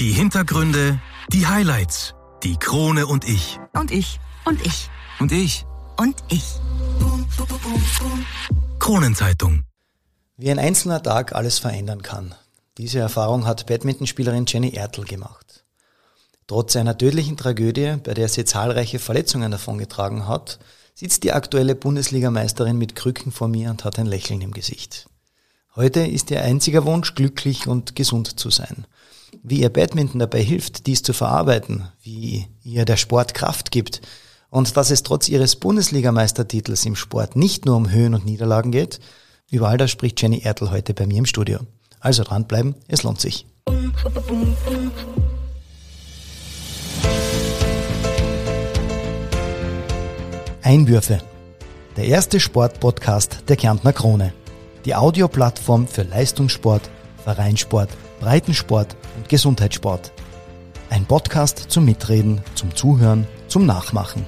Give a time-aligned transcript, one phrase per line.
[0.00, 0.98] Die Hintergründe,
[1.30, 3.58] die Highlights, die Krone und ich.
[3.74, 4.18] Und ich.
[4.46, 4.88] Und ich.
[5.18, 5.66] Und ich.
[5.98, 6.42] Und ich.
[8.78, 9.64] Kronenzeitung.
[10.38, 12.34] Wie ein einzelner Tag alles verändern kann.
[12.78, 15.66] Diese Erfahrung hat Badmintonspielerin Jenny Ertl gemacht.
[16.46, 20.60] Trotz einer tödlichen Tragödie, bei der sie zahlreiche Verletzungen davongetragen hat,
[20.94, 25.10] sitzt die aktuelle Bundesligameisterin mit Krücken vor mir und hat ein Lächeln im Gesicht.
[25.76, 28.86] Heute ist ihr einziger Wunsch, glücklich und gesund zu sein.
[29.42, 34.00] Wie ihr Badminton dabei hilft, dies zu verarbeiten, wie ihr der Sport Kraft gibt
[34.50, 39.00] und dass es trotz ihres Bundesligameistertitels im Sport nicht nur um Höhen und Niederlagen geht,
[39.50, 41.60] über all das spricht Jenny Ertl heute bei mir im Studio.
[42.00, 43.46] Also dranbleiben, es lohnt sich.
[50.62, 51.20] Einwürfe.
[51.96, 54.32] Der erste Sportpodcast der Kärntner Krone.
[54.84, 56.88] Die Audioplattform für Leistungssport,
[57.24, 60.12] Vereinssport, Breitensport und Gesundheitssport.
[60.88, 64.26] Ein Podcast zum Mitreden, zum Zuhören, zum Nachmachen.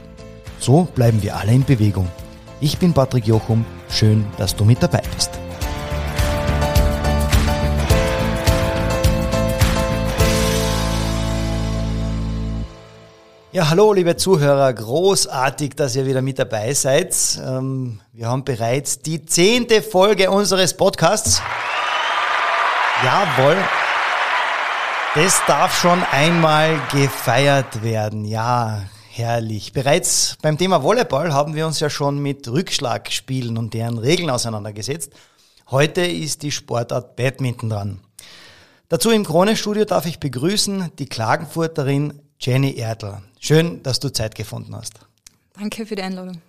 [0.58, 2.08] So bleiben wir alle in Bewegung.
[2.60, 3.64] Ich bin Patrick Jochum.
[3.88, 5.30] Schön, dass du mit dabei bist.
[13.54, 17.14] Ja, hallo liebe Zuhörer, großartig, dass ihr wieder mit dabei seid.
[17.46, 21.42] Ähm, wir haben bereits die zehnte Folge unseres Podcasts.
[23.04, 23.56] Jawohl.
[25.16, 28.24] Das darf schon einmal gefeiert werden.
[28.24, 29.72] Ja, herrlich.
[29.72, 35.12] Bereits beim Thema Volleyball haben wir uns ja schon mit Rückschlagspielen und deren Regeln auseinandergesetzt.
[35.68, 38.00] Heute ist die Sportart Badminton dran.
[38.88, 43.20] Dazu im Krone-Studio darf ich begrüßen die Klagenfurterin Jenny Erdl.
[43.40, 45.00] Schön, dass du Zeit gefunden hast.
[45.58, 46.40] Danke für die Einladung.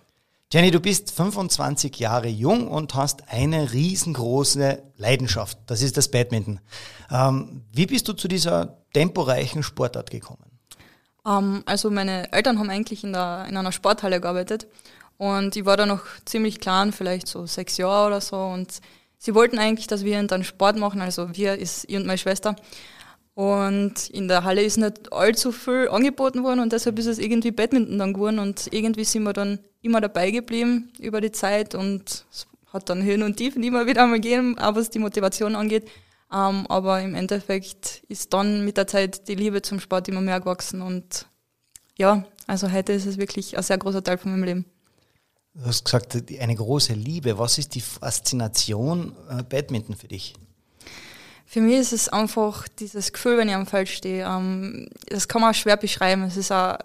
[0.54, 5.58] Jenny, du bist 25 Jahre jung und hast eine riesengroße Leidenschaft.
[5.66, 6.60] Das ist das Badminton.
[7.10, 10.44] Ähm, wie bist du zu dieser temporeichen Sportart gekommen?
[11.26, 14.68] Ähm, also meine Eltern haben eigentlich in, der, in einer Sporthalle gearbeitet
[15.18, 18.78] und ich war da noch ziemlich klein, vielleicht so sechs Jahre oder so und
[19.18, 22.54] sie wollten eigentlich, dass wir dann Sport machen, also wir ist ich und meine Schwester.
[23.34, 27.50] Und in der Halle ist nicht allzu viel angeboten worden und deshalb ist es irgendwie
[27.50, 32.26] Badminton dann geworden und irgendwie sind wir dann immer dabei geblieben über die Zeit und
[32.30, 35.88] es hat dann Höhen und Tiefen immer wieder mal gegeben, auch was die Motivation angeht.
[36.32, 40.38] Ähm, aber im Endeffekt ist dann mit der Zeit die Liebe zum Sport immer mehr
[40.38, 41.26] gewachsen und
[41.96, 44.64] ja, also heute ist es wirklich ein sehr großer Teil von meinem Leben.
[45.54, 47.38] Du hast gesagt, eine große Liebe.
[47.38, 50.34] Was ist die Faszination äh, Badminton für dich?
[51.46, 54.26] Für mich ist es einfach dieses Gefühl, wenn ich am Feld stehe.
[54.26, 56.22] Ähm, das kann man auch schwer beschreiben.
[56.24, 56.78] Es ist ein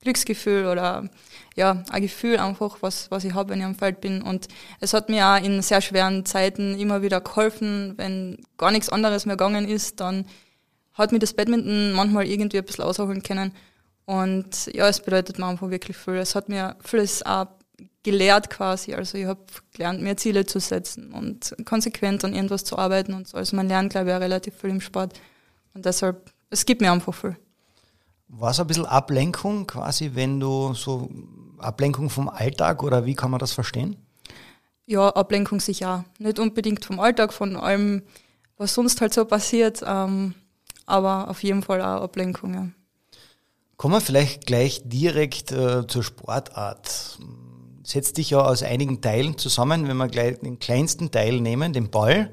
[0.00, 1.08] Glücksgefühl oder
[1.54, 4.22] ja, ein Gefühl einfach, was, was ich habe, wenn ich am Feld bin.
[4.22, 4.48] Und
[4.80, 9.26] es hat mir auch in sehr schweren Zeiten immer wieder geholfen, wenn gar nichts anderes
[9.26, 10.26] mehr gegangen ist, dann
[10.94, 13.52] hat mir das Badminton manchmal irgendwie ein bisschen ausholen können.
[14.04, 16.14] Und ja, es bedeutet mir einfach wirklich viel.
[16.14, 17.46] Es hat mir vieles auch
[18.02, 18.94] gelehrt quasi.
[18.94, 19.40] Also ich habe
[19.72, 23.36] gelernt, mir Ziele zu setzen und konsequent an irgendwas zu arbeiten und so.
[23.36, 25.18] Also man lernt, glaube ich, auch relativ viel im Sport.
[25.74, 27.36] Und deshalb, es gibt mir einfach viel.
[28.28, 31.10] War es ein bisschen Ablenkung quasi, wenn du so
[31.58, 33.96] Ablenkung vom Alltag oder wie kann man das verstehen?
[34.86, 36.20] Ja, Ablenkung sicher auch.
[36.20, 38.02] Nicht unbedingt vom Alltag, von allem,
[38.56, 40.34] was sonst halt so passiert, ähm,
[40.86, 42.68] aber auf jeden Fall auch Ablenkung, ja.
[43.76, 47.18] Kommen wir vielleicht gleich direkt äh, zur Sportart
[47.82, 49.88] setzt dich ja aus einigen Teilen zusammen.
[49.88, 52.30] Wenn wir gleich den kleinsten Teil nehmen, den Ball,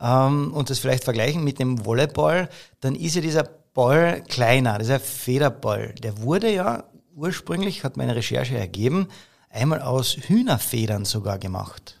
[0.00, 2.48] ähm, und das vielleicht vergleichen mit dem Volleyball,
[2.80, 3.44] dann ist ja dieser
[3.74, 5.94] Ball kleiner, dieser Federball.
[6.02, 6.84] Der wurde ja
[7.14, 9.08] ursprünglich, hat meine Recherche ergeben,
[9.50, 12.00] einmal aus Hühnerfedern sogar gemacht.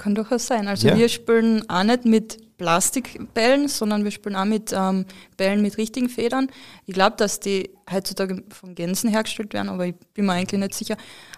[0.00, 0.66] Kann durchaus sein.
[0.66, 0.96] Also ja.
[0.96, 5.04] wir spielen auch nicht mit Plastikbällen, sondern wir spielen auch mit ähm,
[5.36, 6.48] Bällen mit richtigen Federn.
[6.86, 10.72] Ich glaube, dass die heutzutage von Gänsen hergestellt werden, aber ich bin mir eigentlich nicht
[10.72, 10.96] sicher.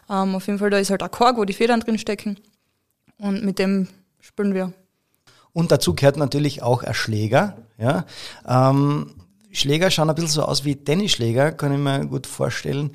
[0.09, 2.39] Ähm, auf jeden Fall, da ist halt ein Kork, wo die Federn drin stecken.
[3.19, 3.89] Und mit dem
[4.21, 4.73] spielen wir.
[5.53, 7.57] Und dazu gehört natürlich auch ein Schläger.
[7.79, 8.07] Ja?
[8.47, 9.13] Ähm,
[9.51, 12.93] Schläger schauen ein bisschen so aus wie Tennisschläger, kann ich mir gut vorstellen.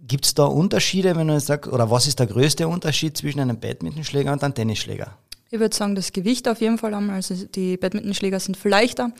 [0.00, 3.58] Gibt es da Unterschiede, wenn man sagt, oder was ist der größte Unterschied zwischen einem
[3.58, 5.18] Badmintonschläger und einem Tennisschläger?
[5.50, 7.10] Ich würde sagen, das Gewicht auf jeden Fall haben.
[7.10, 9.10] Also die Badmintonschläger sind viel leichter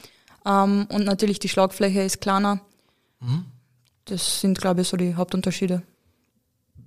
[0.46, 2.60] ähm, und natürlich die Schlagfläche ist kleiner.
[3.20, 3.46] Mhm.
[4.04, 5.82] Das sind, glaube ich, so die Hauptunterschiede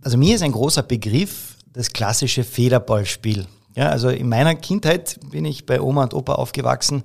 [0.01, 3.47] also mir ist ein großer Begriff das klassische Federballspiel.
[3.75, 7.03] Ja, also in meiner Kindheit bin ich bei Oma und Opa aufgewachsen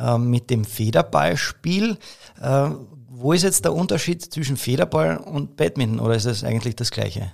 [0.00, 1.98] äh, mit dem Federballspiel.
[2.40, 2.70] Äh,
[3.18, 7.32] wo ist jetzt der Unterschied zwischen Federball und Badminton oder ist das eigentlich das Gleiche?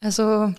[0.00, 0.52] Also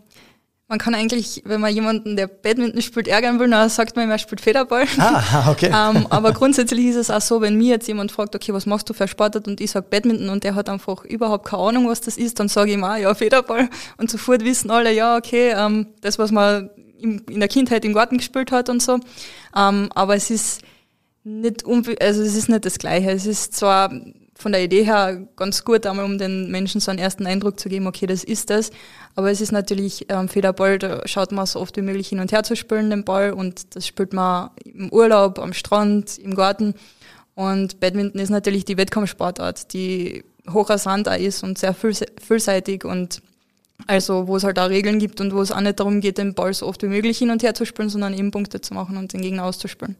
[0.67, 4.13] Man kann eigentlich, wenn man jemanden, der Badminton spielt, ärgern will, dann sagt man immer,
[4.13, 4.85] er spielt Federball.
[4.97, 5.65] Ah, okay.
[5.67, 8.89] ähm, aber grundsätzlich ist es auch so, wenn mir jetzt jemand fragt, okay, was machst
[8.89, 11.99] du für Sportart und ich sage Badminton und der hat einfach überhaupt keine Ahnung, was
[11.99, 13.69] das ist, dann sage ich ihm auch, ja, Federball.
[13.97, 16.69] Und sofort wissen alle, ja, okay, ähm, das, was man
[17.01, 18.97] in der Kindheit im Garten gespielt hat und so.
[19.53, 20.61] Ähm, aber es ist
[21.25, 21.65] nicht,
[21.99, 23.11] also es ist nicht das Gleiche.
[23.11, 23.91] Es ist zwar
[24.41, 27.69] von der Idee her ganz gut, einmal um den Menschen so einen ersten Eindruck zu
[27.69, 28.71] geben, okay, das ist das.
[29.15, 32.31] Aber es ist natürlich ähm, Federball, da schaut man so oft wie möglich hin und
[32.31, 33.31] her zu spielen, den Ball.
[33.31, 36.73] Und das spielt man im Urlaub, am Strand, im Garten.
[37.35, 43.21] Und Badminton ist natürlich die Wettkampfsportart, die hoch rasant ist und sehr vielseitig und
[43.87, 46.33] also wo es halt auch Regeln gibt und wo es auch nicht darum geht, den
[46.35, 48.97] Ball so oft wie möglich hin und her zu spielen, sondern eben Punkte zu machen
[48.97, 49.95] und den Gegner auszuspielen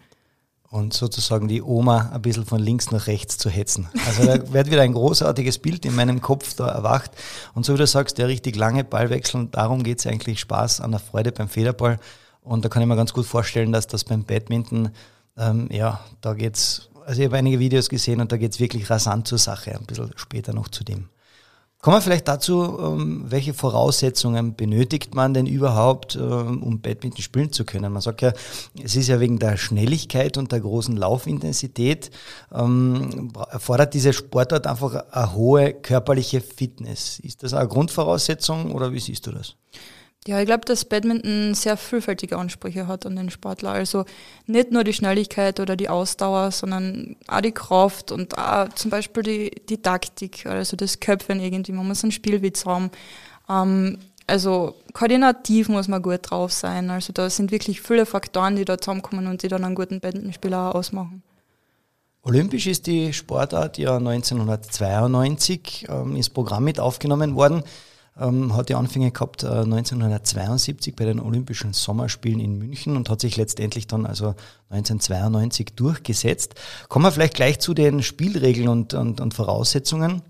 [0.71, 3.89] und sozusagen die Oma ein bisschen von links nach rechts zu hetzen.
[4.07, 7.11] Also da wird wieder ein großartiges Bild in meinem Kopf da erwacht.
[7.53, 10.79] Und so wie du sagst, der richtig lange Ballwechsel, und darum geht es eigentlich Spaß
[10.79, 11.99] an der Freude beim Federball.
[12.41, 14.91] Und da kann ich mir ganz gut vorstellen, dass das beim Badminton,
[15.37, 19.27] ähm, ja, da geht's, also ich habe einige Videos gesehen und da geht's wirklich rasant
[19.27, 21.09] zur Sache, ein bisschen später noch zu dem.
[21.81, 27.51] Kommen wir vielleicht dazu, ähm, welche Voraussetzungen benötigt man denn überhaupt, ähm, um Badminton spielen
[27.51, 27.91] zu können?
[27.91, 28.33] Man sagt ja,
[28.83, 32.11] es ist ja wegen der Schnelligkeit und der großen Laufintensität,
[32.53, 37.17] ähm, erfordert diese Sportart einfach eine hohe körperliche Fitness.
[37.17, 39.55] Ist das eine Grundvoraussetzung oder wie siehst du das?
[40.27, 43.71] Ja, ich glaube, dass Badminton sehr vielfältige Ansprüche hat an den Sportler.
[43.71, 44.05] Also
[44.45, 49.23] nicht nur die Schnelligkeit oder die Ausdauer, sondern auch die Kraft und auch zum Beispiel
[49.23, 51.71] die, die Taktik, also das Köpfen irgendwie.
[51.71, 52.91] Man muss einen Spielwitz haben.
[53.49, 53.97] Ähm,
[54.27, 56.91] also koordinativ muss man gut drauf sein.
[56.91, 60.75] Also da sind wirklich viele Faktoren, die da zusammenkommen und die dann einen guten Badmintonspieler
[60.75, 61.23] ausmachen.
[62.21, 67.63] Olympisch ist die Sportart ja 1992 ähm, ins Programm mit aufgenommen worden
[68.21, 73.21] ähm, hat die Anfänge gehabt äh, 1972 bei den Olympischen Sommerspielen in München und hat
[73.21, 74.35] sich letztendlich dann also
[74.69, 76.55] 1992 durchgesetzt.
[76.87, 80.21] Kommen wir vielleicht gleich zu den Spielregeln und, und, und Voraussetzungen.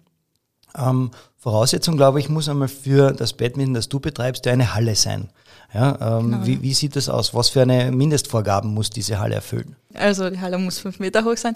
[0.77, 4.95] Ähm, Voraussetzung, glaube ich, muss einmal für das Badminton, das du betreibst, ja eine Halle
[4.95, 5.29] sein.
[5.73, 6.45] Ja, ähm, genau.
[6.45, 7.33] wie, wie sieht das aus?
[7.33, 9.75] Was für eine Mindestvorgaben muss diese Halle erfüllen?
[9.93, 11.53] Also die Halle muss fünf Meter hoch sein.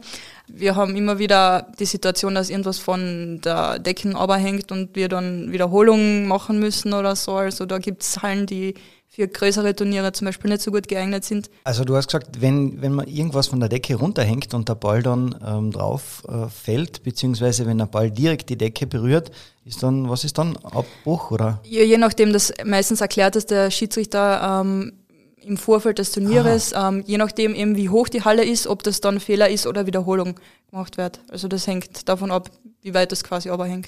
[0.47, 5.51] Wir haben immer wieder die Situation, dass irgendwas von der Decken hängt und wir dann
[5.51, 7.33] Wiederholungen machen müssen oder so.
[7.33, 8.75] Also da gibt es Hallen, die
[9.15, 11.49] für größere Turniere zum Beispiel nicht so gut geeignet sind.
[11.63, 15.01] Also du hast gesagt, wenn, wenn man irgendwas von der Decke runterhängt und der Ball
[15.01, 19.31] dann ähm, drauf äh, fällt, beziehungsweise wenn der Ball direkt die Decke berührt,
[19.63, 20.57] ist dann, was ist dann?
[20.57, 21.61] Abbruch oder?
[21.63, 24.93] Ja, je nachdem, das meistens erklärt dass der Schiedsrichter ähm,
[25.41, 28.99] im Vorfeld des Turnieres, ähm, je nachdem eben wie hoch die Halle ist, ob das
[28.99, 30.39] dann Fehler ist oder Wiederholung
[30.69, 31.21] gemacht wird.
[31.29, 32.49] Also das hängt davon ab,
[32.81, 33.87] wie weit das quasi aber hängt.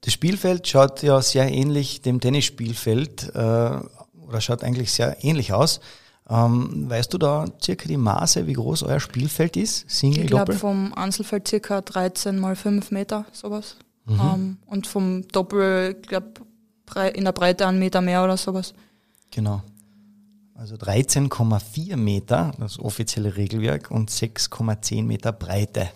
[0.00, 3.78] Das Spielfeld schaut ja sehr ähnlich dem Tennisspielfeld äh,
[4.28, 5.80] oder schaut eigentlich sehr ähnlich aus.
[6.28, 9.90] Ähm, weißt du da circa die Maße, wie groß euer Spielfeld ist?
[9.90, 13.76] Single, ich glaube vom Einzelfeld circa 13 mal 5 Meter, sowas.
[14.06, 14.20] Mhm.
[14.20, 16.32] Ähm, und vom Doppel, ich glaube,
[17.14, 18.74] in der Breite einen Meter mehr oder sowas.
[19.30, 19.62] Genau.
[20.54, 25.90] Also 13,4 Meter, das offizielle Regelwerk, und 6,10 Meter Breite.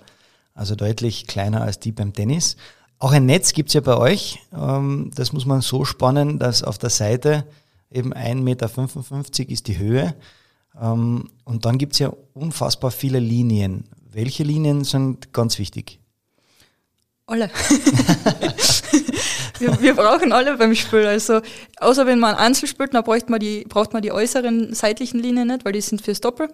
[0.54, 2.56] Also deutlich kleiner als die beim Tennis.
[2.98, 4.40] Auch ein Netz gibt es ja bei euch.
[4.52, 7.44] Ähm, das muss man so spannen, dass auf der Seite
[7.90, 10.14] eben 1,55 Meter ist die Höhe.
[10.80, 13.84] Ähm, und dann gibt es ja unfassbar viele Linien.
[14.10, 16.00] Welche Linien sind ganz wichtig?
[17.26, 17.50] Alle.
[19.58, 21.04] wir, wir, brauchen alle beim Spiel.
[21.04, 21.42] Also,
[21.78, 25.48] außer wenn man Einzel spielt, dann braucht man, die, braucht man die äußeren seitlichen Linien
[25.48, 26.48] nicht, weil die sind fürs Doppel.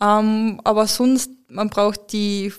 [0.00, 2.52] Ähm, aber sonst, man braucht die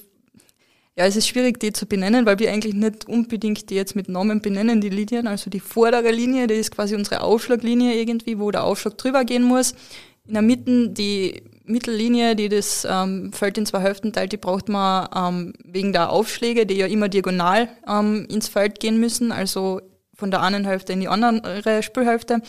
[0.96, 4.10] ja, es ist schwierig, die zu benennen, weil wir eigentlich nicht unbedingt die jetzt mit
[4.10, 5.26] Namen benennen, die Linien.
[5.26, 9.44] Also die vordere Linie, die ist quasi unsere Aufschlaglinie irgendwie, wo der Aufschlag drüber gehen
[9.44, 9.74] muss.
[10.28, 14.70] In der Mitte die Mittellinie, die das ähm, Feld in zwei Hälften teilt, die braucht
[14.70, 19.82] man ähm, wegen der Aufschläge, die ja immer diagonal ähm, ins Feld gehen müssen, also
[20.14, 22.42] von der einen Hälfte in die andere Spielhälfte.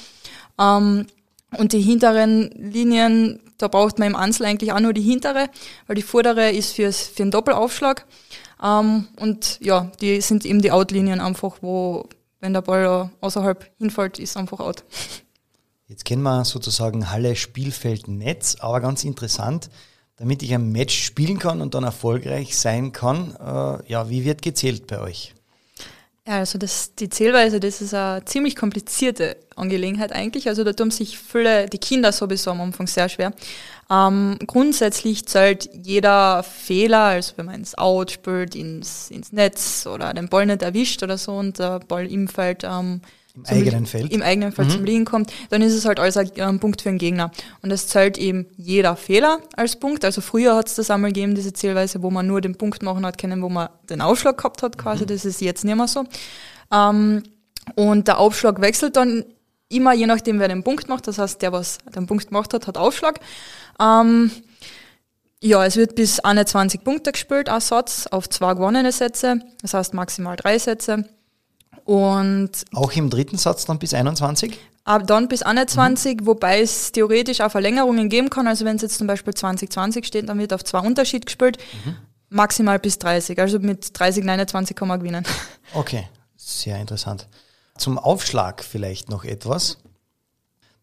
[0.61, 1.07] Ähm,
[1.59, 5.49] und die hinteren Linien, da braucht man im Einzel eigentlich auch nur die hintere,
[5.87, 8.07] weil die vordere ist fürs, für einen Doppelaufschlag.
[8.63, 12.09] Ähm, und ja, die sind eben die Outlinien einfach, wo,
[12.41, 14.85] wenn der Ball außerhalb hinfällt, ist einfach out.
[15.87, 19.69] Jetzt kennen wir sozusagen Halle, Spielfeld, Netz, aber ganz interessant,
[20.17, 24.43] damit ich ein Match spielen kann und dann erfolgreich sein kann, äh, ja, wie wird
[24.43, 25.35] gezählt bei euch?
[26.27, 30.49] Ja, also das, die Zählweise, das ist eine ziemlich komplizierte Angelegenheit eigentlich.
[30.49, 33.33] Also da tun sich viele, die Kinder sowieso am Anfang sehr schwer.
[33.91, 40.15] Ähm, grundsätzlich zählt jeder Fehler, also wenn man ins Out spielt, ins, ins Netz oder
[40.15, 43.03] den Ball nicht erwischt oder so und der Ball im Feld ähm,
[43.37, 44.13] Im eigenen Feld?
[44.13, 46.99] Im eigenen Feld zum Liegen kommt, dann ist es halt alles ein Punkt für den
[46.99, 47.33] Gegner.
[47.63, 50.05] Und es zählt eben jeder Fehler als Punkt.
[50.05, 53.05] Also früher hat es das einmal gegeben, diese Zählweise, wo man nur den Punkt machen
[53.05, 55.05] hat können, wo man den Aufschlag gehabt hat quasi.
[55.05, 56.05] Das ist jetzt nicht mehr so.
[56.73, 57.25] Ähm,
[57.75, 59.25] und der Aufschlag wechselt dann
[59.69, 61.09] immer, je nachdem, wer den Punkt macht.
[61.09, 63.19] Das heißt, der, was den Punkt gemacht hat, hat Aufschlag.
[63.81, 64.31] Ähm,
[65.43, 69.41] ja, es wird bis 21 Punkte gespielt, ein Satz, auf zwei gewonnene Sätze.
[69.61, 71.09] Das heißt maximal drei Sätze.
[71.85, 74.59] Und Auch im dritten Satz dann bis 21?
[74.85, 78.47] ab dann bis 21, wobei es theoretisch auch Verlängerungen geben kann.
[78.47, 81.59] Also wenn es jetzt zum Beispiel 2020 steht, dann wird auf zwei Unterschied gespielt.
[82.29, 83.39] Maximal bis 30.
[83.39, 85.25] Also mit 30, 29 kann man gewinnen.
[85.73, 87.27] Okay, sehr interessant.
[87.79, 89.79] Zum Aufschlag vielleicht noch etwas.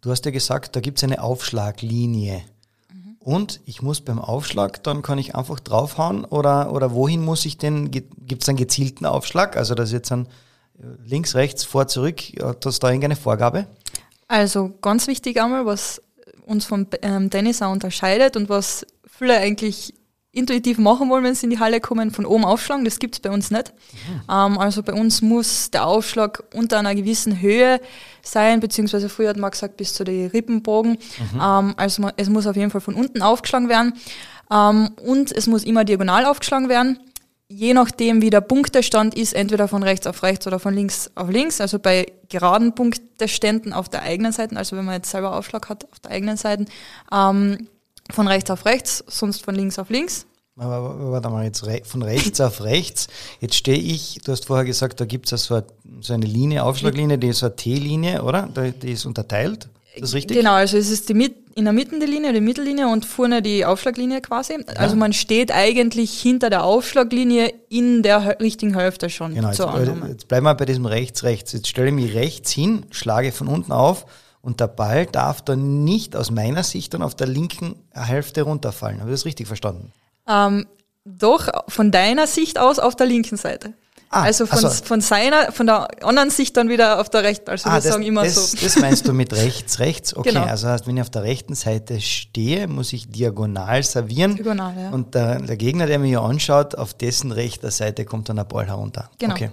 [0.01, 2.41] Du hast ja gesagt, da gibt es eine Aufschlaglinie.
[3.19, 7.57] Und ich muss beim Aufschlag, dann kann ich einfach draufhauen oder, oder wohin muss ich
[7.59, 9.55] denn, gibt es einen gezielten Aufschlag?
[9.55, 10.27] Also das ist jetzt ein
[11.05, 13.67] links, rechts, vor, zurück, hat das da irgendeine Vorgabe?
[14.27, 16.01] Also ganz wichtig einmal, was
[16.45, 19.93] uns vom ähm, Tennis auch unterscheidet und was viele eigentlich
[20.33, 22.85] intuitiv machen wollen, wenn sie in die Halle kommen, von oben aufschlagen.
[22.85, 23.73] Das gibt's bei uns nicht.
[24.29, 27.81] Ähm, also bei uns muss der Aufschlag unter einer gewissen Höhe
[28.21, 30.97] sein, beziehungsweise früher hat man gesagt bis zu den Rippenbogen.
[31.33, 33.93] Ähm, also man, es muss auf jeden Fall von unten aufgeschlagen werden.
[34.49, 36.99] Ähm, und es muss immer diagonal aufgeschlagen werden.
[37.53, 41.29] Je nachdem, wie der Punktestand ist, entweder von rechts auf rechts oder von links auf
[41.29, 41.59] links.
[41.59, 45.83] Also bei geraden Punkteständen auf der eigenen Seite, also wenn man jetzt selber Aufschlag hat
[45.91, 46.65] auf der eigenen Seite,
[47.11, 47.67] ähm,
[48.09, 50.25] von rechts auf rechts, sonst von links auf links.
[50.57, 53.07] Aber, warte mal, jetzt von rechts auf rechts.
[53.39, 55.55] Jetzt stehe ich, du hast vorher gesagt, da gibt es so,
[56.13, 58.47] eine- Linie, Aufschlaglinie, die ist so eine T-Linie, oder?
[58.81, 59.67] Die ist unterteilt.
[59.93, 60.37] Ist das richtig?
[60.37, 63.41] Genau, also es ist die Mit in der Mitte die Linie, die Mittellinie und vorne
[63.41, 64.57] die Aufschlaglinie quasi.
[64.75, 69.33] Also man steht eigentlich hinter der Aufschlaglinie in der richtigen Hälfte schon.
[69.33, 71.51] Genau, jetzt, zur äh, jetzt bleiben wir bei diesem rechts, rechts.
[71.51, 74.05] Jetzt stelle ich mich rechts hin, schlage von unten auf
[74.41, 78.99] und der Ball darf dann nicht aus meiner Sicht dann auf der linken Hälfte runterfallen.
[78.99, 79.91] Habe ich das richtig verstanden?
[80.27, 80.67] Ähm,
[81.03, 83.73] doch von deiner Sicht aus auf der linken Seite.
[84.13, 87.49] Ah, also von, also- von seiner, von der anderen Sicht dann wieder auf der rechten.
[87.49, 88.57] Also wir das, sagen immer das, so.
[88.61, 90.13] das meinst du mit rechts, rechts?
[90.15, 90.43] Okay, Genau.
[90.45, 94.35] also heißt, wenn ich auf der rechten Seite stehe, muss ich diagonal servieren.
[94.35, 94.89] Diagonal, ja.
[94.89, 98.67] Und der, der Gegner, der mich anschaut, auf dessen rechter Seite kommt dann der Ball
[98.67, 99.09] herunter.
[99.17, 99.33] Genau.
[99.33, 99.49] Okay.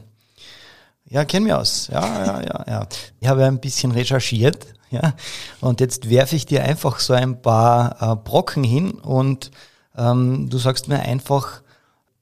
[1.09, 1.89] Ja, kennen wir aus.
[1.93, 2.87] Ja, ja, ja, ja.
[3.21, 5.15] Ich habe ein bisschen recherchiert, ja.
[5.61, 9.53] Und jetzt werfe ich dir einfach so ein paar äh, Brocken hin und
[9.97, 11.63] ähm, du sagst mir einfach,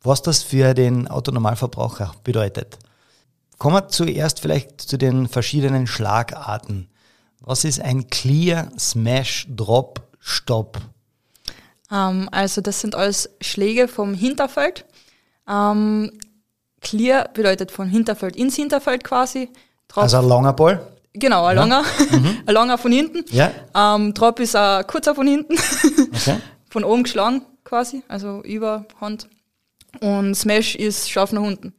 [0.07, 2.79] was das für den Autonormalverbraucher bedeutet.
[3.59, 6.89] Kommen wir zuerst vielleicht zu den verschiedenen Schlagarten.
[7.41, 10.79] Was ist ein Clear, Smash, Drop, Stop?
[11.91, 14.85] Ähm, also das sind alles Schläge vom Hinterfeld.
[15.49, 16.13] Ähm,
[16.81, 19.51] clear bedeutet von Hinterfeld ins Hinterfeld quasi.
[19.89, 20.87] Drop, Also ein langer Ball?
[21.15, 21.83] genau, ein langer,
[22.47, 23.25] ein langer von hinten.
[23.31, 23.51] Ja.
[23.75, 25.55] Ähm, Drop ist ein kurzer von hinten,
[26.15, 26.37] Okay.
[26.71, 29.29] von oben geschlagen quasi, also über Hand.
[30.01, 31.73] Und Smash ist scharf nach unten.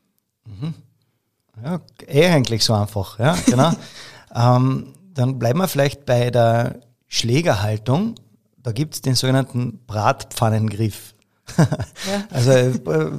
[1.63, 3.71] Ja, eh eigentlich so einfach, ja, genau.
[4.35, 8.15] ähm, dann bleiben wir vielleicht bei der Schlägerhaltung.
[8.61, 11.13] Da gibt es den sogenannten Bratpfannengriff.
[12.29, 13.11] Also äh, äh,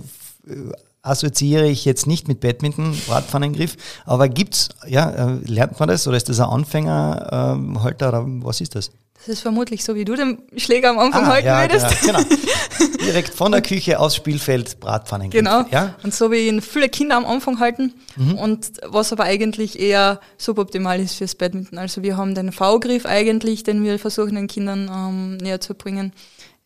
[1.03, 6.17] assoziiere ich jetzt nicht mit Badminton, Bratpfannengriff, aber gibt's, ja, äh, lernt man das oder
[6.19, 8.91] ist das ein Anfängerhalter oder was ist das?
[9.15, 12.03] Das ist vermutlich so, wie du den Schläger am Anfang halten Ah, ja, würdest.
[12.03, 12.41] genau, genau.
[13.01, 15.39] Direkt von der Küche aufs Spielfeld Bratpfannengriff.
[15.39, 15.65] Genau.
[15.71, 15.95] Ja?
[16.03, 18.35] Und so wie ihn viele Kinder am Anfang halten Mhm.
[18.39, 21.79] und was aber eigentlich eher suboptimal ist fürs Badminton.
[21.79, 26.13] Also wir haben den V-Griff eigentlich, den wir versuchen den Kindern ähm, näher zu bringen.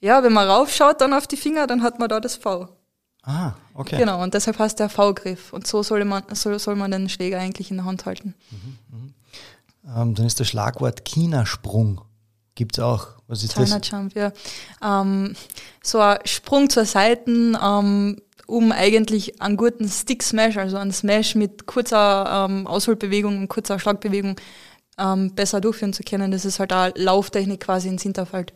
[0.01, 2.69] Ja, wenn man raufschaut dann auf die Finger, dann hat man da das V.
[3.25, 3.99] Ah, okay.
[3.99, 5.53] Genau, und deshalb heißt der V-Griff.
[5.53, 8.35] Und so soll man, so soll man den Schläger eigentlich in der Hand halten.
[9.95, 12.01] Ähm, dann ist das Schlagwort China-Sprung.
[12.55, 13.09] Gibt's auch.
[13.29, 13.91] Was ist China das?
[13.91, 14.33] Jump, ja.
[14.83, 15.35] Ähm,
[15.83, 21.67] so ein Sprung zur Seite, ähm, um eigentlich einen guten Stick-Smash, also einen Smash mit
[21.67, 24.37] kurzer ähm, Ausholbewegung und kurzer Schlagbewegung
[24.99, 26.31] ähm, besser durchführen zu können.
[26.31, 28.53] Das ist halt eine Lauftechnik quasi ins Hinterfeld.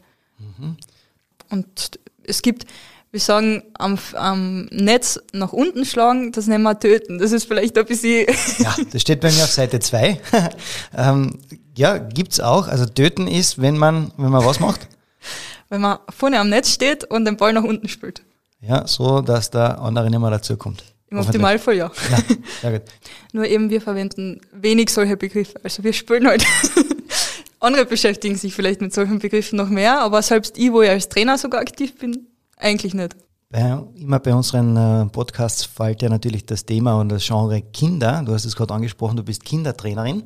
[1.50, 2.66] Und es gibt,
[3.10, 7.18] wir sagen, am, am Netz nach unten schlagen, das nennen wir töten.
[7.18, 8.26] Das ist vielleicht ein bisschen
[8.58, 10.20] Ja, das steht bei mir auf Seite 2.
[10.96, 11.38] ähm,
[11.76, 12.68] ja, gibt's auch.
[12.68, 14.88] Also töten ist, wenn man, wenn man was macht.
[15.68, 18.22] wenn man vorne am Netz steht und den Ball nach unten spielt.
[18.60, 20.82] Ja, so, dass der andere nicht mehr dazukommt.
[21.08, 21.18] Im.
[21.18, 21.92] Optimalfall ja.
[22.10, 22.18] Ja,
[22.60, 22.88] sehr gut.
[23.32, 25.60] Nur eben wir verwenden wenig solche Begriffe.
[25.62, 26.44] Also wir spielen halt.
[27.60, 31.08] Andere beschäftigen sich vielleicht mit solchen Begriffen noch mehr, aber selbst ich, wo ich als
[31.08, 33.16] Trainer sogar aktiv bin, eigentlich nicht.
[33.48, 38.22] Bei, immer bei unseren äh, Podcasts fällt ja natürlich das Thema und das Genre Kinder.
[38.26, 40.24] Du hast es gerade angesprochen, du bist Kindertrainerin.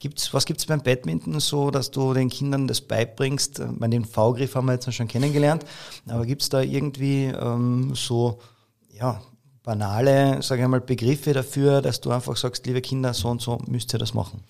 [0.00, 3.58] Gibt's, was gibt es beim Badminton so, dass du den Kindern das beibringst?
[3.58, 5.64] Ich meine, den V-Griff haben wir jetzt schon kennengelernt,
[6.06, 8.38] aber gibt es da irgendwie ähm, so
[8.92, 9.20] ja,
[9.64, 13.58] banale, sage ich mal, Begriffe dafür, dass du einfach sagst, liebe Kinder, so und so
[13.66, 14.42] müsst ihr das machen?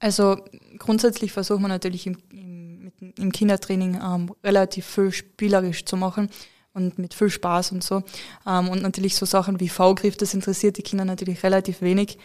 [0.00, 0.36] Also
[0.78, 6.28] grundsätzlich versucht man natürlich im, im, im Kindertraining ähm, relativ viel spielerisch zu machen
[6.72, 8.02] und mit viel Spaß und so.
[8.46, 12.18] Ähm, und natürlich so Sachen wie V-Griff, das interessiert die Kinder natürlich relativ wenig.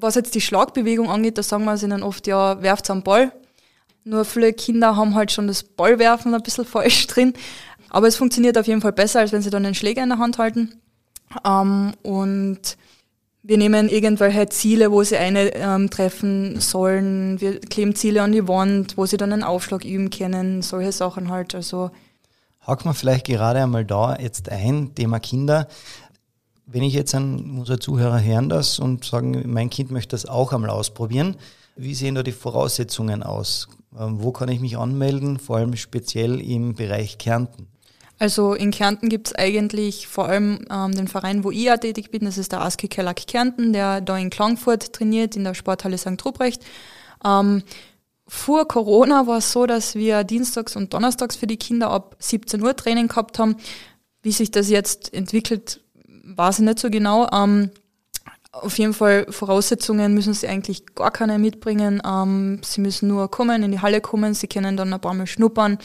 [0.00, 3.32] Was jetzt die Schlagbewegung angeht, da sagen wir sie dann oft, ja, werft am Ball.
[4.04, 7.34] Nur viele Kinder haben halt schon das Ballwerfen ein bisschen falsch drin.
[7.90, 10.18] Aber es funktioniert auf jeden Fall besser, als wenn sie dann den Schläger in der
[10.18, 10.80] Hand halten.
[11.44, 12.76] Ähm, und
[13.42, 17.40] wir nehmen irgendwelche Ziele, wo sie eine ähm, treffen sollen.
[17.40, 20.62] Wir kleben Ziele an die Wand, wo sie dann einen Aufschlag üben können.
[20.62, 21.54] Solche Sachen halt.
[21.54, 21.90] Also
[22.68, 25.68] Haken wir vielleicht gerade einmal da jetzt ein, Thema Kinder.
[26.70, 30.52] Wenn ich jetzt an unsere Zuhörer hören das und sagen, mein Kind möchte das auch
[30.52, 31.36] einmal ausprobieren,
[31.76, 33.68] wie sehen da die Voraussetzungen aus?
[33.98, 37.68] Ähm, wo kann ich mich anmelden, vor allem speziell im Bereich Kärnten?
[38.18, 42.10] Also in Kärnten gibt es eigentlich vor allem ähm, den Verein, wo ich ja tätig
[42.10, 45.96] bin, das ist der ASKI Kellack Kärnten, der da in Klangfurt trainiert, in der Sporthalle
[45.96, 46.22] St.
[46.22, 46.62] Ruprecht.
[47.24, 47.62] Ähm,
[48.26, 52.62] vor Corona war es so, dass wir dienstags und donnerstags für die Kinder ab 17
[52.62, 53.56] Uhr Training gehabt haben.
[54.20, 55.80] Wie sich das jetzt entwickelt,
[56.36, 57.28] weiß ich nicht so genau.
[57.32, 57.70] Ähm,
[58.52, 62.02] auf jeden Fall Voraussetzungen müssen sie eigentlich gar keine mitbringen.
[62.04, 65.26] Ähm, sie müssen nur kommen, in die Halle kommen, sie können dann ein paar Mal
[65.26, 65.78] schnuppern.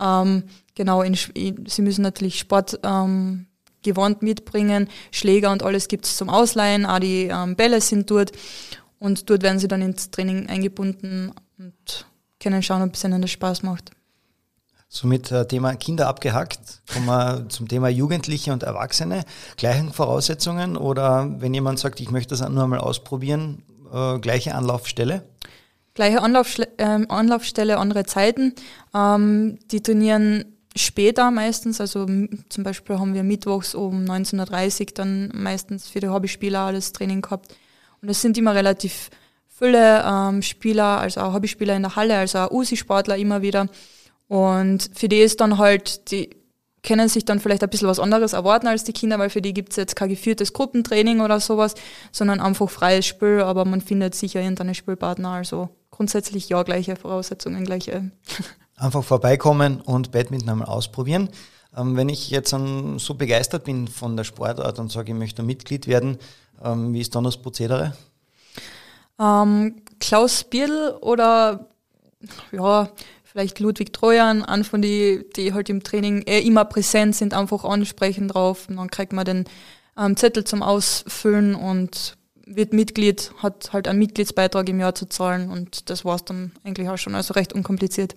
[0.00, 3.46] Ähm, genau, in, sie müssen natürlich Sport ähm,
[3.82, 8.32] gewandt mitbringen, Schläger und alles gibt es zum Ausleihen, auch die ähm, Bälle sind dort
[8.98, 12.06] und dort werden sie dann ins Training eingebunden und
[12.38, 13.90] können schauen, ob es ihnen das Spaß macht.
[14.92, 16.82] Somit äh, Thema Kinder abgehackt.
[16.92, 19.24] Kommen wir zum Thema Jugendliche und Erwachsene.
[19.56, 23.62] Gleichen Voraussetzungen oder wenn jemand sagt, ich möchte das nur einmal ausprobieren,
[23.94, 25.22] äh, gleiche Anlaufstelle?
[25.94, 28.52] Gleiche Anlaufstelle, äh, Anlaufstelle andere Zeiten.
[28.92, 30.44] Ähm, die trainieren
[30.74, 32.06] später meistens, also
[32.48, 37.22] zum Beispiel haben wir mittwochs um 19.30 Uhr dann meistens für die Hobbyspieler das Training
[37.22, 37.54] gehabt.
[38.02, 39.10] Und es sind immer relativ
[39.48, 43.68] viele ähm, Spieler, also auch Hobbyspieler in der Halle, also auch USI-Sportler immer wieder.
[44.30, 46.30] Und für die ist dann halt, die
[46.84, 49.52] können sich dann vielleicht ein bisschen was anderes erwarten als die Kinder, weil für die
[49.52, 51.74] gibt's jetzt kein geführtes Gruppentraining oder sowas,
[52.12, 55.30] sondern einfach freies Spiel, aber man findet sicher irgendeine Spielpartner.
[55.30, 58.12] Also grundsätzlich ja, gleiche Voraussetzungen, gleiche.
[58.76, 61.28] Einfach vorbeikommen und Badminton einmal ausprobieren.
[61.76, 65.42] Ähm, wenn ich jetzt um, so begeistert bin von der Sportart und sage, ich möchte
[65.42, 66.18] Mitglied werden,
[66.62, 67.94] ähm, wie ist dann das Prozedere?
[69.18, 71.66] Ähm, Klaus Bierdl oder
[72.52, 72.88] ja,
[73.30, 77.64] vielleicht Ludwig Trojan, an von die, die halt im Training eh immer präsent sind, einfach
[77.64, 78.68] ansprechen drauf.
[78.68, 79.44] Und dann kriegt man den
[79.96, 82.16] ähm, Zettel zum Ausfüllen und
[82.46, 86.50] wird Mitglied, hat halt einen Mitgliedsbeitrag im Jahr zu zahlen und das war es dann
[86.64, 88.16] eigentlich auch schon, also recht unkompliziert.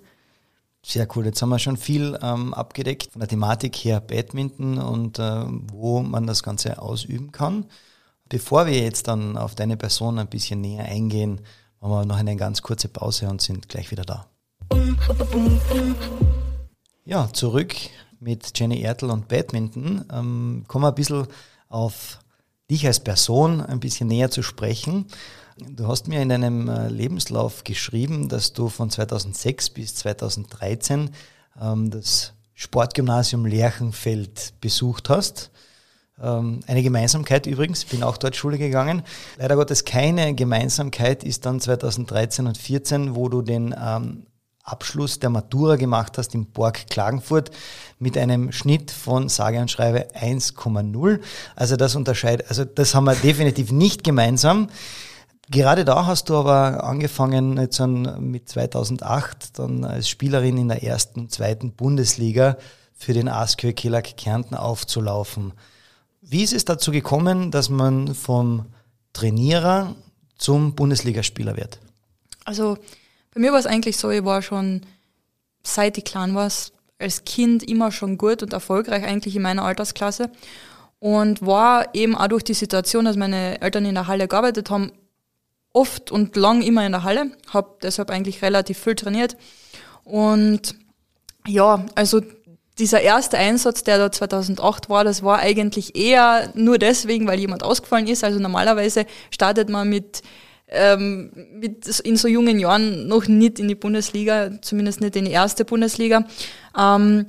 [0.83, 1.25] Sehr cool.
[1.25, 6.01] Jetzt haben wir schon viel ähm, abgedeckt von der Thematik her Badminton und äh, wo
[6.01, 7.67] man das Ganze ausüben kann.
[8.27, 11.41] Bevor wir jetzt dann auf deine Person ein bisschen näher eingehen,
[11.79, 14.32] machen wir noch eine ganz kurze Pause und sind gleich wieder da.
[17.05, 17.75] Ja, zurück
[18.19, 20.05] mit Jenny Ertl und Badminton.
[20.11, 21.27] Ähm, kommen wir ein bisschen
[21.69, 22.19] auf
[22.69, 25.05] dich als Person ein bisschen näher zu sprechen.
[25.57, 31.11] Du hast mir in deinem äh, Lebenslauf geschrieben, dass du von 2006 bis 2013
[31.61, 35.51] ähm, das Sportgymnasium Lerchenfeld besucht hast.
[36.21, 39.03] Ähm, eine Gemeinsamkeit übrigens, ich bin auch dort Schule gegangen.
[39.37, 44.25] Leider Gottes keine Gemeinsamkeit ist dann 2013 und 2014, wo du den ähm,
[44.63, 47.51] Abschluss der Matura gemacht hast im Borg Klagenfurt
[47.99, 51.19] mit einem Schnitt von sage und schreibe 1,0.
[51.55, 54.69] Also das unterscheidet, also das haben wir definitiv nicht gemeinsam.
[55.49, 61.29] Gerade da hast du aber angefangen jetzt mit 2008 dann als Spielerin in der ersten
[61.29, 62.57] zweiten Bundesliga
[62.93, 65.51] für den ASKÖ Killack Kärnten aufzulaufen.
[66.21, 68.67] Wie ist es dazu gekommen, dass man vom
[69.11, 69.93] Trainierer
[70.37, 71.79] zum Bundesligaspieler wird?
[72.45, 72.77] Also
[73.33, 74.81] bei mir war es eigentlich so, ich war schon
[75.63, 76.51] seit ich klein war,
[76.99, 80.29] als Kind immer schon gut und erfolgreich eigentlich in meiner Altersklasse
[80.99, 84.91] und war eben auch durch die Situation, dass meine Eltern in der Halle gearbeitet haben,
[85.73, 89.35] oft und lang immer in der Halle, habe deshalb eigentlich relativ viel trainiert
[90.03, 90.75] und
[91.47, 92.21] ja, also
[92.79, 97.63] dieser erste Einsatz, der da 2008 war, das war eigentlich eher nur deswegen, weil jemand
[97.63, 98.23] ausgefallen ist.
[98.23, 100.23] Also normalerweise startet man mit,
[100.73, 105.31] ähm, mit in so jungen Jahren noch nicht in die Bundesliga, zumindest nicht in die
[105.31, 106.25] erste Bundesliga.
[106.77, 107.25] Ähm,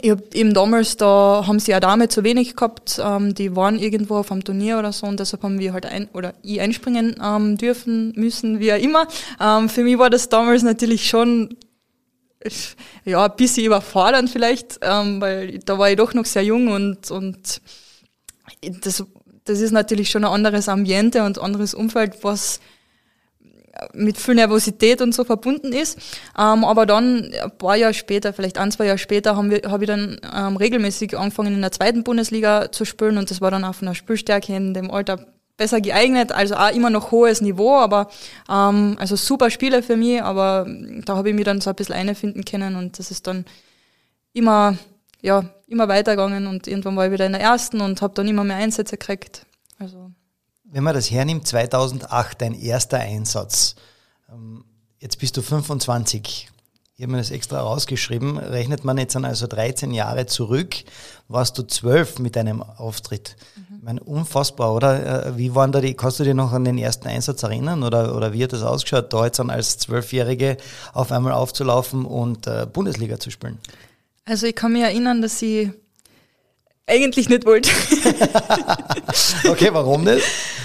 [0.00, 3.78] ich hab eben damals, da haben sie ja Dame zu wenig gehabt, ähm, die waren
[3.78, 7.16] irgendwo auf einem Turnier oder so und deshalb haben wir halt ein, oder ich einspringen
[7.22, 9.06] ähm, dürfen, müssen, wie auch immer.
[9.38, 11.56] Ähm, für mich war das damals natürlich schon
[13.04, 17.10] ja, ein bisschen überfordernd vielleicht, ähm, weil da war ich doch noch sehr jung und,
[17.10, 17.60] und
[18.82, 19.04] das,
[19.44, 22.60] das ist natürlich schon ein anderes Ambiente und anderes Umfeld, was
[23.94, 25.98] mit viel Nervosität und so verbunden ist.
[26.38, 29.84] Ähm, aber dann ein paar Jahre später, vielleicht ein, zwei Jahre später, haben wir, habe
[29.84, 33.64] ich dann ähm, regelmäßig angefangen in der zweiten Bundesliga zu spielen und das war dann
[33.64, 38.10] auf einer Spielstärke in dem Alter besser geeignet, also auch immer noch hohes Niveau, aber
[38.48, 40.66] ähm, also super Spiele für mich, aber
[41.04, 43.44] da habe ich mich dann so ein bisschen einfinden können und das ist dann
[44.32, 44.76] immer,
[45.20, 48.44] ja, immer weitergegangen und irgendwann war ich wieder in der ersten und habe dann immer
[48.44, 49.46] mehr Einsätze gekriegt.
[49.78, 50.10] Also
[50.72, 53.76] wenn man das hernimmt, 2008 dein erster Einsatz.
[54.30, 54.64] Ähm,
[55.00, 56.48] jetzt bist du 25.
[56.96, 58.38] Ich habe mir das extra rausgeschrieben.
[58.38, 60.76] Rechnet man jetzt an also 13 Jahre zurück,
[61.28, 63.36] warst du 12 mit deinem Auftritt.
[63.56, 63.76] Mhm.
[63.76, 65.26] Ich meine, unfassbar, oder?
[65.26, 67.82] Äh, wie waren da die, kannst du dir noch an den ersten Einsatz erinnern?
[67.82, 70.56] Oder, oder wie hat das ausgeschaut, da jetzt dann als Zwölfjährige
[70.94, 73.58] auf einmal aufzulaufen und äh, Bundesliga zu spielen?
[74.24, 75.70] Also ich kann mich erinnern, dass ich
[76.86, 77.70] eigentlich nicht wollte.
[79.48, 80.24] okay, warum nicht?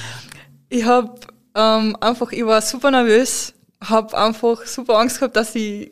[0.69, 1.15] Ich habe
[1.55, 5.91] ähm, einfach, ich war super nervös, habe einfach super Angst gehabt, dass ich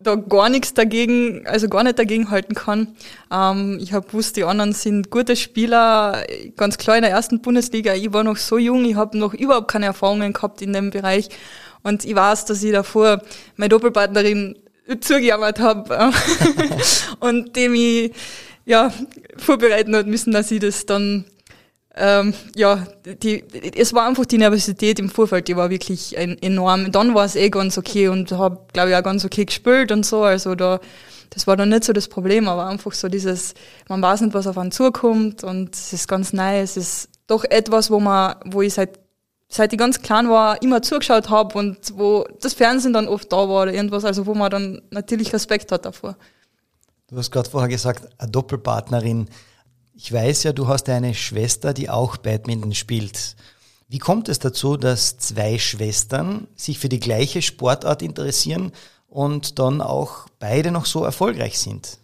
[0.00, 2.96] da gar nichts dagegen, also gar nicht dagegen halten kann.
[3.30, 6.24] Ähm, ich habe gewusst, die anderen sind gute Spieler,
[6.56, 7.94] ganz klar in der ersten Bundesliga.
[7.94, 11.28] Ich war noch so jung, ich habe noch überhaupt keine Erfahrungen gehabt in dem Bereich.
[11.82, 13.22] Und ich weiß, dass ich davor
[13.56, 14.56] meine Doppelpartnerin
[15.00, 16.12] zugejammert habe
[17.20, 18.12] und dem ich
[18.64, 18.92] ja,
[19.36, 21.26] vorbereiten hat müssen, dass ich das dann
[21.96, 23.44] ähm, ja, die,
[23.76, 26.92] es war einfach die Nervosität im Vorfeld, die war wirklich enorm.
[26.92, 30.06] Dann war es eh ganz okay und habe, glaube ich, auch ganz okay gespielt und
[30.06, 30.22] so.
[30.22, 30.80] Also da,
[31.30, 33.54] das war dann nicht so das Problem, aber einfach so dieses,
[33.88, 36.60] man weiß nicht, was auf einen zukommt und es ist ganz neu.
[36.60, 38.98] Es ist doch etwas, wo man, wo ich seit
[39.52, 43.36] seit ich ganz klein war, immer zugeschaut habe und wo das Fernsehen dann oft da
[43.48, 46.16] war oder irgendwas, also wo man dann natürlich Respekt hat davor.
[47.08, 49.28] Du hast gerade vorher gesagt, eine Doppelpartnerin.
[50.02, 53.36] Ich weiß ja, du hast eine Schwester, die auch Badminton spielt.
[53.86, 58.72] Wie kommt es dazu, dass zwei Schwestern sich für die gleiche Sportart interessieren
[59.10, 61.98] und dann auch beide noch so erfolgreich sind?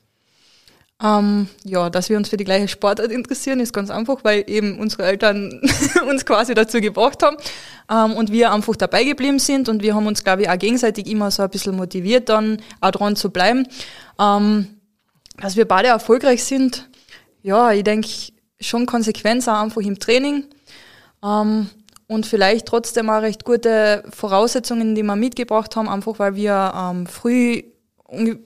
[1.02, 4.78] Ähm, ja, dass wir uns für die gleiche Sportart interessieren, ist ganz einfach, weil eben
[4.78, 5.62] unsere Eltern
[6.06, 7.38] uns quasi dazu gebracht haben
[7.90, 11.06] ähm, und wir einfach dabei geblieben sind und wir haben uns, glaube ich, auch gegenseitig
[11.06, 13.66] immer so ein bisschen motiviert, dann auch dran zu bleiben.
[14.20, 14.66] Ähm,
[15.38, 16.88] dass wir beide erfolgreich sind,
[17.46, 18.09] ja, ich denke
[18.61, 20.46] schon Konsequenz auch einfach im Training
[21.22, 21.70] ähm,
[22.09, 27.06] und vielleicht trotzdem auch recht gute Voraussetzungen, die wir mitgebracht haben, einfach weil wir ähm,
[27.06, 27.62] früh,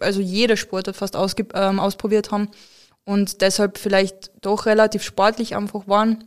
[0.00, 2.50] also jeder Sport fast ausge, ähm, ausprobiert haben
[3.04, 6.24] und deshalb vielleicht doch relativ sportlich einfach waren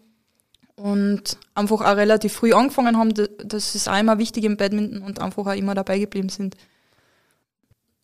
[0.75, 3.13] und einfach auch relativ früh angefangen haben.
[3.45, 6.55] Das ist auch immer wichtig im Badminton und einfach auch immer dabei geblieben sind.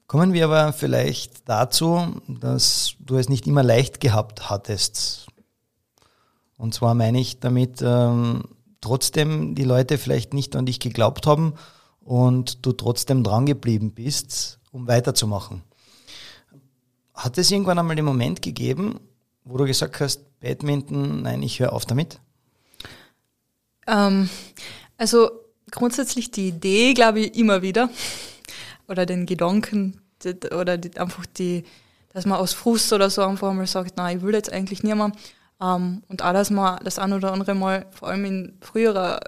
[0.10, 5.28] Kommen wir aber vielleicht dazu, dass du es nicht immer leicht gehabt hattest.
[6.58, 8.46] Und zwar meine ich damit, ähm,
[8.82, 11.54] trotzdem die Leute vielleicht nicht an dich geglaubt haben
[12.02, 15.62] und du trotzdem dran geblieben bist, um weiterzumachen.
[17.14, 19.00] Hat es irgendwann einmal den Moment gegeben,
[19.44, 22.20] wo du gesagt hast, Badminton, nein, ich höre auf damit?
[23.86, 24.28] Ähm,
[24.98, 25.30] also
[25.70, 27.92] grundsätzlich die Idee, glaube ich, immer wieder
[28.90, 30.02] oder den Gedanken
[30.52, 31.64] oder die, einfach die,
[32.14, 34.96] dass man aus Frust oder so einfach mal sagt, nein, ich will jetzt eigentlich nicht
[34.96, 35.12] mehr.
[35.62, 39.20] Ähm, und auch, dass man das ein oder andere Mal, vor allem in früherer,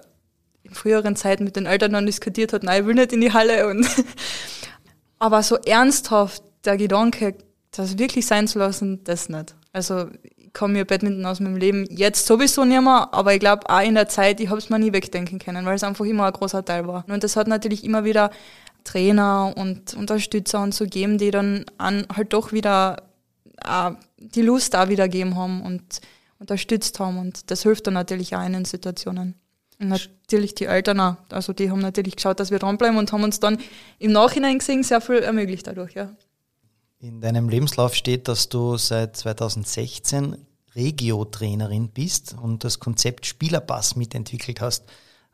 [0.62, 3.32] in früheren Zeiten mit den Eltern dann diskutiert hat, nein, ich will nicht in die
[3.32, 3.68] Halle.
[3.68, 3.86] Und
[5.22, 7.36] Aber so ernsthaft der Gedanke,
[7.70, 9.54] das wirklich sein zu lassen, das nicht.
[9.72, 13.70] Also ich kann mir Badminton aus meinem Leben jetzt sowieso nicht mehr, aber ich glaube
[13.70, 16.26] auch in der Zeit, ich habe es mir nie wegdenken können, weil es einfach immer
[16.26, 17.04] ein großer Teil war.
[17.08, 18.30] Und das hat natürlich immer wieder
[18.84, 23.02] Trainer und Unterstützer und so geben, die dann an, halt doch wieder
[23.64, 26.00] äh, die Lust da wieder gegeben haben und
[26.38, 27.18] unterstützt haben.
[27.18, 29.34] Und das hilft dann natürlich auch in den Situationen.
[29.78, 31.16] Und natürlich die Eltern auch.
[31.30, 33.58] Also die haben natürlich geschaut, dass wir dranbleiben und haben uns dann
[33.98, 36.14] im Nachhinein gesehen sehr viel ermöglicht dadurch, ja.
[37.00, 40.36] In deinem Lebenslauf steht, dass du seit 2016
[40.76, 44.84] Regio-Trainerin bist und das Konzept Spielerpass mitentwickelt hast.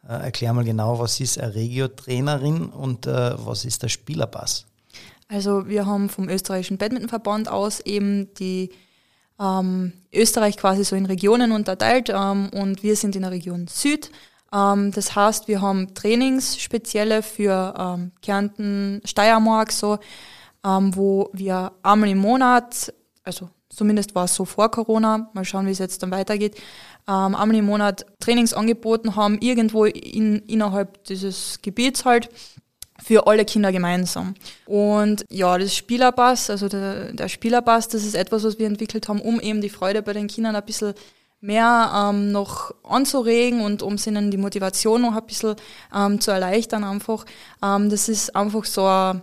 [0.09, 4.64] Äh, erklär mal genau, was ist eine Regio-Trainerin und äh, was ist der Spielerpass?
[5.29, 8.71] Also wir haben vom österreichischen Badmintonverband aus eben die
[9.38, 14.11] ähm, Österreich quasi so in Regionen unterteilt ähm, und wir sind in der Region Süd.
[14.53, 19.99] Ähm, das heißt, wir haben Trainings spezielle für ähm, Kärnten, Steiermark so,
[20.64, 22.92] ähm, wo wir einmal im Monat
[23.29, 26.57] also zumindest war es so vor Corona, mal schauen, wie es jetzt dann weitergeht,
[27.09, 32.29] ähm, einmal im Monat Trainings angeboten haben, irgendwo in, innerhalb dieses Gebiets halt
[33.03, 34.35] für alle Kinder gemeinsam.
[34.66, 39.21] Und ja, das Spielerpass, also der, der Spielerpass, das ist etwas, was wir entwickelt haben,
[39.21, 40.94] um eben die Freude bei den Kindern ein bisschen
[41.40, 45.55] mehr ähm, noch anzuregen und um ihnen die Motivation noch ein bisschen
[45.94, 47.25] ähm, zu erleichtern einfach.
[47.62, 49.23] Ähm, das ist einfach so ein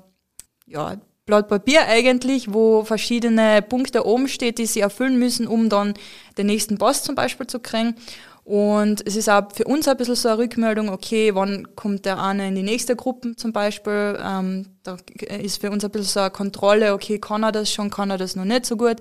[0.65, 0.95] ja,
[1.26, 5.96] Blatt Papier eigentlich, wo verschiedene Punkte oben steht, die sie erfüllen müssen, um dann
[6.38, 7.96] den nächsten Boss zum Beispiel zu kriegen.
[8.44, 12.22] Und es ist auch für uns ein bisschen so eine Rückmeldung, okay, wann kommt der
[12.22, 14.20] eine in die nächste Gruppe zum Beispiel.
[14.24, 14.98] Ähm, da
[15.40, 18.20] ist für uns ein bisschen so eine Kontrolle, okay, kann er das schon, kann er
[18.20, 18.98] das noch nicht so gut.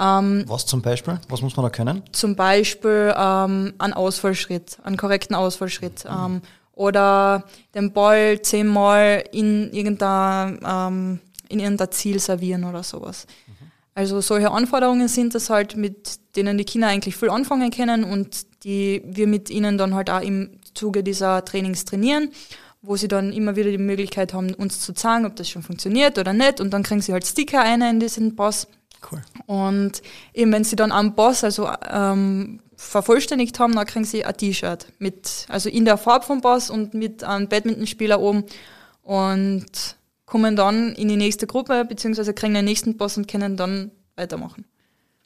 [0.00, 1.20] Ähm, Was zum Beispiel?
[1.28, 2.02] Was muss man da können?
[2.12, 6.06] Zum Beispiel ähm, einen Ausfallschritt, einen korrekten Ausfallschritt.
[6.06, 6.24] Mhm.
[6.24, 13.26] Ähm, oder den Ball zehnmal in irgendein, ähm, in irgendein Ziel servieren oder sowas.
[13.46, 13.66] Mhm.
[13.96, 18.46] Also solche Anforderungen sind das halt, mit denen die Kinder eigentlich viel anfangen können und
[18.62, 22.30] die wir mit ihnen dann halt auch im Zuge dieser Trainings trainieren,
[22.82, 26.18] wo sie dann immer wieder die Möglichkeit haben, uns zu zeigen, ob das schon funktioniert
[26.18, 26.60] oder nicht.
[26.60, 28.68] Und dann kriegen sie halt Sticker ein in diesen Boss.
[29.10, 29.22] Cool.
[29.46, 30.02] Und
[30.34, 34.86] eben wenn sie dann am Boss, also ähm, vervollständigt haben, dann kriegen sie ein T-Shirt
[34.98, 38.44] mit, also in der Farbe vom Boss und mit einem Badmintonspieler oben
[39.02, 39.96] und
[40.26, 44.64] kommen dann in die nächste Gruppe, beziehungsweise kriegen den nächsten Boss und können dann weitermachen.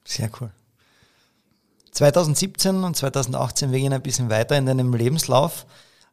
[0.04, 0.50] Sehr cool.
[1.92, 5.66] 2017 und 2018, wir gehen ein bisschen weiter in deinem Lebenslauf.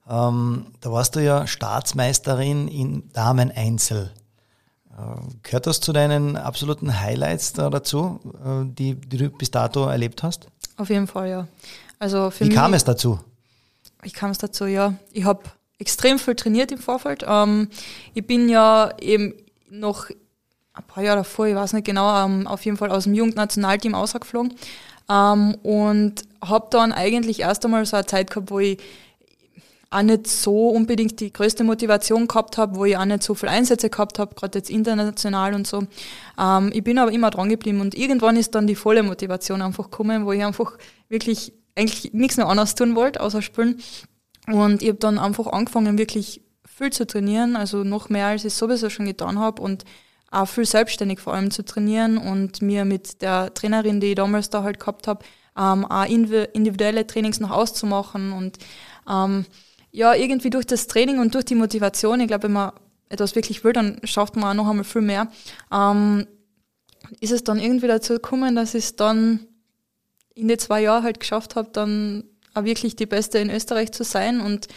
[0.09, 4.11] Ähm, da warst du ja Staatsmeisterin in Damen-Einzel.
[4.91, 5.01] Äh,
[5.43, 10.23] gehört das zu deinen absoluten Highlights da dazu, äh, die, die, du bis dato erlebt
[10.23, 10.47] hast?
[10.77, 11.47] Auf jeden Fall, ja.
[11.99, 13.19] Also Wie mich, kam es dazu?
[14.01, 14.93] Wie kam es dazu, ja.
[15.11, 15.43] Ich habe
[15.79, 17.23] extrem viel trainiert im Vorfeld.
[17.27, 17.69] Ähm,
[18.13, 19.33] ich bin ja eben
[19.69, 23.13] noch ein paar Jahre davor, ich weiß nicht genau, ähm, auf jeden Fall aus dem
[23.13, 24.53] Jugendnationalteam ausgeflogen.
[25.09, 28.77] Ähm, und habe dann eigentlich erst einmal so eine Zeit gehabt, wo ich
[29.89, 33.47] auch nicht so unbedingt die größte Motivation gehabt habe, wo ich auch nicht so viel
[33.47, 35.83] Einsätze gehabt habe, gerade jetzt international und so.
[36.39, 39.85] Ähm, ich bin aber immer dran geblieben und irgendwann ist dann die volle Motivation einfach
[39.85, 43.81] gekommen, wo ich einfach wirklich eigentlich nichts mehr anderes tun wollte, außer spielen.
[44.47, 48.53] Und ich habe dann einfach angefangen, wirklich viel zu trainieren, also noch mehr, als ich
[48.53, 49.83] sowieso schon getan habe und
[50.31, 54.49] auch viel selbstständig vor allem zu trainieren und mir mit der Trainerin, die ich damals
[54.49, 55.25] da halt gehabt habe,
[55.57, 58.57] ähm, auch individuelle Trainings noch auszumachen und
[59.09, 59.45] ähm,
[59.91, 62.73] ja, irgendwie durch das Training und durch die Motivation, ich glaube, wenn man
[63.09, 65.31] etwas wirklich will, dann schafft man auch noch einmal viel mehr,
[65.71, 66.27] ähm,
[67.21, 69.47] ist es dann irgendwie dazu gekommen, dass ich es dann
[70.35, 72.25] in den zwei Jahren halt geschafft habe, dann
[72.65, 74.67] wirklich die Beste in Österreich zu sein und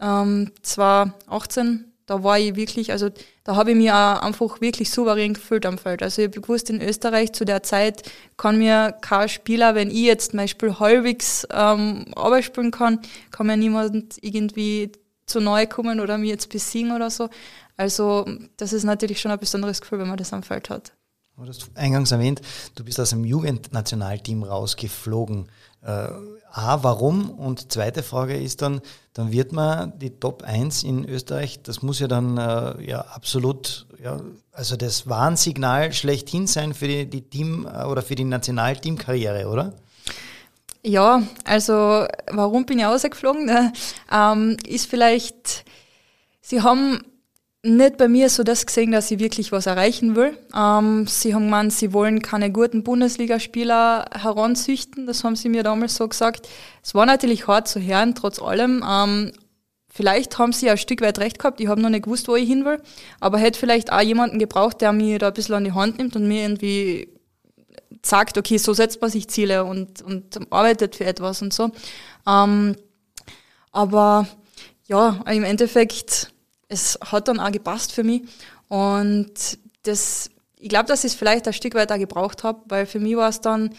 [0.00, 3.10] ähm, 2018 da war ich wirklich, also
[3.44, 6.02] da habe ich mich einfach wirklich souverän gefühlt am Feld.
[6.02, 8.02] Also ich habe gewusst, in Österreich zu der Zeit
[8.38, 12.06] kann mir kein Spieler, wenn ich jetzt mein Spiel halbwegs ähm,
[12.40, 14.90] spielen kann, kann mir niemand irgendwie
[15.26, 17.28] zu neu kommen oder mir jetzt besiegen oder so.
[17.76, 20.92] Also das ist natürlich schon ein besonderes Gefühl, wenn man das am Feld hat.
[21.40, 22.42] Du hast eingangs erwähnt,
[22.74, 25.48] du bist aus dem Jugendnationalteam rausgeflogen.
[25.82, 26.08] Äh,
[26.50, 27.30] A, warum?
[27.30, 28.80] Und zweite Frage ist dann,
[29.12, 33.86] dann wird man die Top 1 in Österreich, das muss ja dann äh, ja absolut,
[34.02, 34.20] ja,
[34.50, 39.74] also das Warnsignal schlechthin sein für die, die Team- äh, oder für die Nationalteamkarriere, oder?
[40.82, 43.72] Ja, also warum bin ich rausgeflogen?
[44.10, 45.64] Ähm, ist vielleicht,
[46.40, 47.00] sie haben
[47.62, 50.38] nicht bei mir so das gesehen, dass ich wirklich was erreichen will.
[50.54, 55.06] Ähm, sie haben gemeint, sie wollen keine guten Bundesligaspieler heranzüchten.
[55.06, 56.48] Das haben sie mir damals so gesagt.
[56.82, 58.84] Es war natürlich hart zu hören, trotz allem.
[58.88, 59.32] Ähm,
[59.88, 61.60] vielleicht haben sie ein Stück weit recht gehabt.
[61.60, 62.80] Ich habe noch nicht gewusst, wo ich hin will.
[63.18, 66.14] Aber hätte vielleicht auch jemanden gebraucht, der mir da ein bisschen an die Hand nimmt
[66.14, 67.08] und mir irgendwie
[68.04, 71.70] sagt, okay, so setzt man sich Ziele und, und arbeitet für etwas und so.
[72.26, 72.76] Ähm,
[73.72, 74.28] aber
[74.86, 76.32] ja, im Endeffekt
[76.68, 78.22] es hat dann auch gepasst für mich.
[78.68, 82.86] Und das, ich glaube, dass ich es vielleicht ein Stück weit auch gebraucht habe, weil
[82.86, 83.70] für mich war es dann,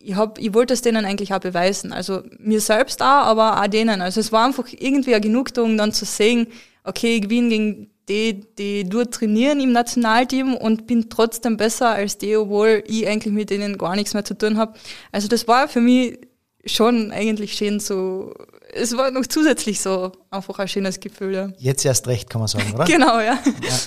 [0.00, 1.92] ich, hab, ich wollte es denen eigentlich auch beweisen.
[1.92, 4.00] Also mir selbst auch, aber auch denen.
[4.00, 6.48] Also es war einfach irgendwie eine Genugtuung, dann zu sehen,
[6.84, 12.16] okay, ich gewinne gegen die, die dort trainieren im Nationalteam und bin trotzdem besser als
[12.16, 14.74] die, obwohl ich eigentlich mit denen gar nichts mehr zu tun habe.
[15.12, 16.18] Also das war für mich
[16.64, 18.34] schon eigentlich schön so
[18.72, 21.34] es war noch zusätzlich so einfach ein schönes Gefühl.
[21.34, 21.48] Ja.
[21.58, 22.84] Jetzt erst recht, kann man sagen, oder?
[22.86, 23.38] genau, ja.
[23.44, 23.78] ja.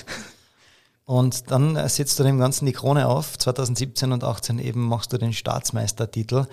[1.04, 3.38] Und dann setzt du dem Ganzen die Krone auf.
[3.38, 6.46] 2017 und 2018 eben machst du den Staatsmeistertitel.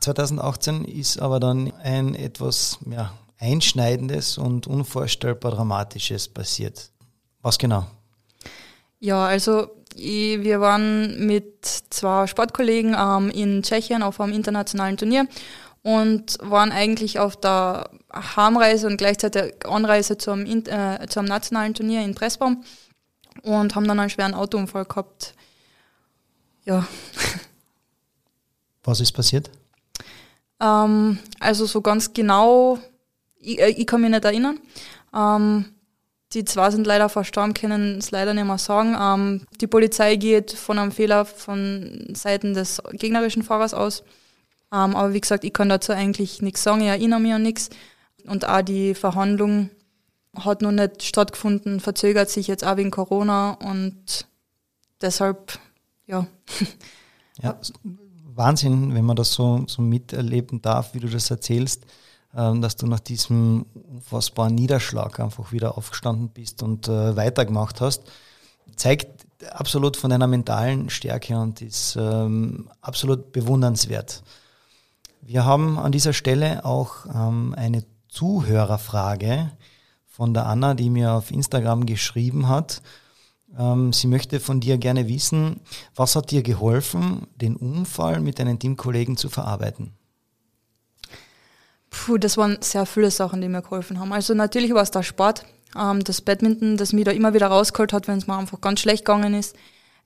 [0.00, 6.90] 2018 ist aber dann ein etwas ja, Einschneidendes und unvorstellbar Dramatisches passiert.
[7.42, 7.86] Was genau?
[9.00, 15.26] Ja, also ich, wir waren mit zwei Sportkollegen ähm, in Tschechien auf einem internationalen Turnier
[15.84, 22.14] und waren eigentlich auf der Heimreise und gleichzeitig Anreise zum, äh, zum nationalen Turnier in
[22.14, 22.64] Pressbaum
[23.42, 25.34] und haben dann einen schweren Autounfall gehabt.
[26.64, 26.86] Ja.
[28.82, 29.50] Was ist passiert?
[30.58, 32.78] Ähm, also so ganz genau,
[33.36, 34.58] ich, äh, ich kann mich nicht erinnern.
[35.14, 35.66] Ähm,
[36.32, 38.96] die zwei sind leider verstorben, können es leider nicht mehr sagen.
[38.98, 44.02] Ähm, die Polizei geht von einem Fehler von Seiten des gegnerischen Fahrers aus.
[44.74, 47.70] Ähm, aber wie gesagt, ich kann dazu eigentlich nichts sagen, ich erinnere mich an nichts.
[48.26, 49.70] Und auch die Verhandlung
[50.36, 54.26] hat noch nicht stattgefunden, verzögert sich jetzt auch wegen Corona und
[55.00, 55.58] deshalb,
[56.06, 56.26] ja.
[57.42, 57.58] Ja,
[58.36, 61.84] Wahnsinn, wenn man das so, so miterleben darf, wie du das erzählst,
[62.32, 68.04] ähm, dass du nach diesem unfassbaren Niederschlag einfach wieder aufgestanden bist und äh, weitergemacht hast.
[68.76, 74.22] Zeigt absolut von deiner mentalen Stärke und ist ähm, absolut bewundernswert.
[75.26, 79.50] Wir haben an dieser Stelle auch ähm, eine Zuhörerfrage
[80.06, 82.82] von der Anna, die mir auf Instagram geschrieben hat.
[83.58, 85.60] Ähm, sie möchte von dir gerne wissen,
[85.94, 89.94] was hat dir geholfen, den Unfall mit deinen Teamkollegen zu verarbeiten?
[91.88, 94.12] Puh, das waren sehr viele Sachen, die mir geholfen haben.
[94.12, 97.94] Also natürlich war es der Sport, ähm, das Badminton, das mich da immer wieder rausgeholt
[97.94, 99.56] hat, wenn es mir einfach ganz schlecht gegangen ist.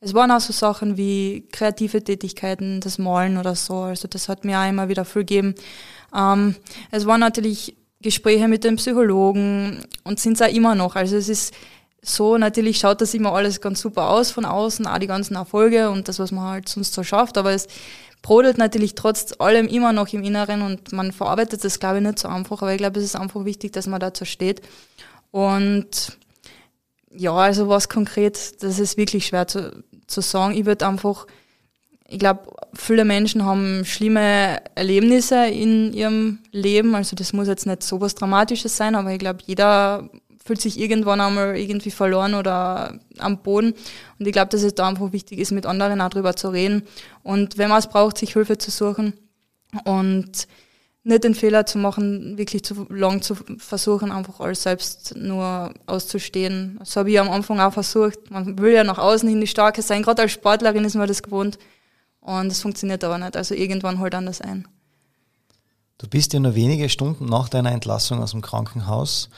[0.01, 3.81] Es waren auch so Sachen wie kreative Tätigkeiten, das Malen oder so.
[3.81, 5.55] Also das hat mir auch immer wieder viel gegeben.
[6.15, 6.55] Ähm,
[6.91, 10.95] es waren natürlich Gespräche mit dem Psychologen und sind es auch immer noch.
[10.95, 11.53] Also es ist
[12.01, 15.91] so, natürlich schaut das immer alles ganz super aus von außen, auch die ganzen Erfolge
[15.91, 17.67] und das, was man halt sonst so schafft, aber es
[18.23, 22.19] brodelt natürlich trotz allem immer noch im Inneren und man verarbeitet das, glaube ich, nicht
[22.19, 24.63] so einfach, aber ich glaube, es ist einfach wichtig, dass man dazu steht.
[25.31, 26.19] Und
[27.11, 30.55] ja, also was konkret, das ist wirklich schwer zu, zu sagen.
[30.55, 31.27] Ich würde einfach,
[32.09, 37.83] ich glaube, viele Menschen haben schlimme Erlebnisse in ihrem Leben, also das muss jetzt nicht
[37.83, 40.09] so was Dramatisches sein, aber ich glaube, jeder
[40.45, 43.75] fühlt sich irgendwann einmal irgendwie verloren oder am Boden.
[44.19, 46.85] Und ich glaube, dass es da einfach wichtig ist, mit anderen auch drüber zu reden.
[47.23, 49.13] Und wenn man es braucht, sich Hilfe zu suchen
[49.85, 50.49] und
[51.09, 56.77] nicht den Fehler zu machen, wirklich zu lang zu versuchen, einfach alles selbst nur auszustehen.
[56.79, 58.31] Das habe ich am Anfang auch versucht.
[58.31, 60.03] Man will ja nach außen hin die Starke sein.
[60.03, 61.59] Gerade als Sportlerin ist man das gewohnt.
[62.21, 63.37] Und es funktioniert aber nicht.
[63.37, 64.69] Also irgendwann holt anders ein.
[65.97, 69.31] Du bist ja nur wenige Stunden nach deiner Entlassung aus dem Krankenhaus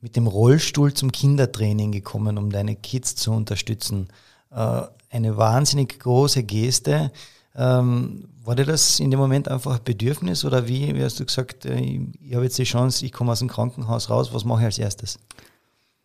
[0.00, 4.08] mit dem Rollstuhl zum Kindertraining gekommen, um deine Kids zu unterstützen.
[4.50, 7.10] Äh, eine wahnsinnig große Geste.
[7.58, 11.26] Ähm, war dir das in dem Moment einfach ein Bedürfnis oder wie, wie hast du
[11.26, 14.60] gesagt, äh, ich habe jetzt die Chance, ich komme aus dem Krankenhaus raus, was mache
[14.60, 15.18] ich als erstes?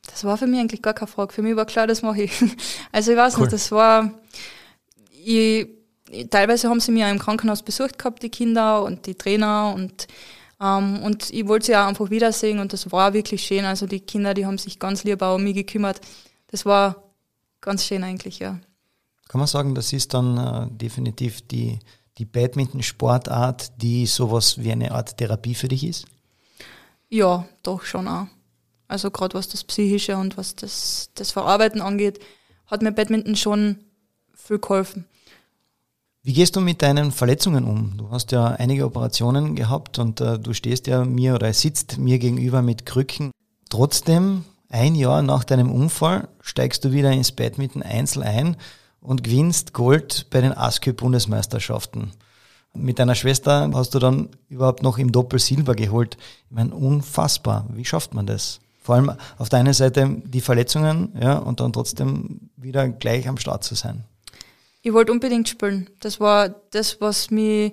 [0.08, 1.32] Das war für mich eigentlich gar keine Frage.
[1.32, 2.32] Für mich war klar, das mache ich.
[2.92, 3.42] Also ich weiß cool.
[3.42, 4.12] nicht, das war,
[5.26, 5.68] ich,
[6.30, 10.08] teilweise haben sie mich auch im Krankenhaus besucht gehabt, die Kinder und die Trainer und
[10.60, 13.66] ähm, und ich wollte sie auch einfach wiedersehen und das war wirklich schön.
[13.66, 16.02] Also die Kinder, die haben sich ganz lieb auch um mich gekümmert.
[16.48, 17.04] Das war
[17.62, 18.60] ganz schön eigentlich, ja.
[19.34, 21.80] Kann man sagen, das ist dann äh, definitiv die,
[22.20, 26.06] die Badminton-Sportart, die sowas wie eine Art Therapie für dich ist?
[27.10, 28.28] Ja, doch schon auch.
[28.88, 32.20] Also gerade was das Psychische und was das, das Verarbeiten angeht,
[32.68, 33.80] hat mir Badminton schon
[34.36, 35.06] viel geholfen.
[36.22, 37.98] Wie gehst du mit deinen Verletzungen um?
[37.98, 42.20] Du hast ja einige Operationen gehabt und äh, du stehst ja mir oder sitzt mir
[42.20, 43.32] gegenüber mit Krücken.
[43.72, 48.58] Trotzdem, ein Jahr nach deinem Unfall steigst du wieder ins Badminton Einzel ein
[49.04, 52.12] und gewinnst Gold bei den ASKÖ-Bundesmeisterschaften.
[52.74, 56.18] Mit deiner Schwester hast du dann überhaupt noch im Doppel Silber geholt.
[56.50, 57.68] Ich meine, unfassbar.
[57.74, 58.60] Wie schafft man das?
[58.82, 63.38] Vor allem auf der einen Seite die Verletzungen, ja, und dann trotzdem wieder gleich am
[63.38, 64.04] Start zu sein
[64.84, 65.90] ich wollte unbedingt spielen.
[66.02, 67.72] Das war das, was mich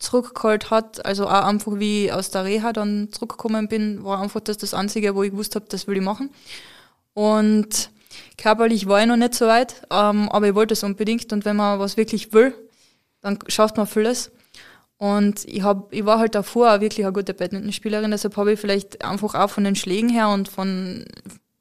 [0.00, 1.06] zurückgeholt hat.
[1.06, 4.74] Also auch einfach, wie ich aus der Reha dann zurückgekommen bin, war einfach das das
[4.74, 6.30] Einzige, wo ich gewusst habe, das will ich machen.
[7.14, 7.90] Und
[8.36, 11.32] körperlich war ich noch nicht so weit, ähm, aber ich wollte es unbedingt.
[11.32, 12.54] Und wenn man was wirklich will,
[13.20, 14.30] dann schafft man vieles.
[14.98, 18.60] Und ich, hab, ich war halt davor auch wirklich eine gute Badmintonspielerin, deshalb habe ich
[18.60, 21.04] vielleicht einfach auch von den Schlägen her und von,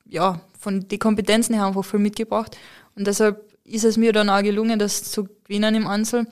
[0.06, 2.56] ja, von den Kompetenzen her einfach viel mitgebracht.
[2.96, 6.28] Und deshalb ist es mir dann auch gelungen, das zu gewinnen im Einzel.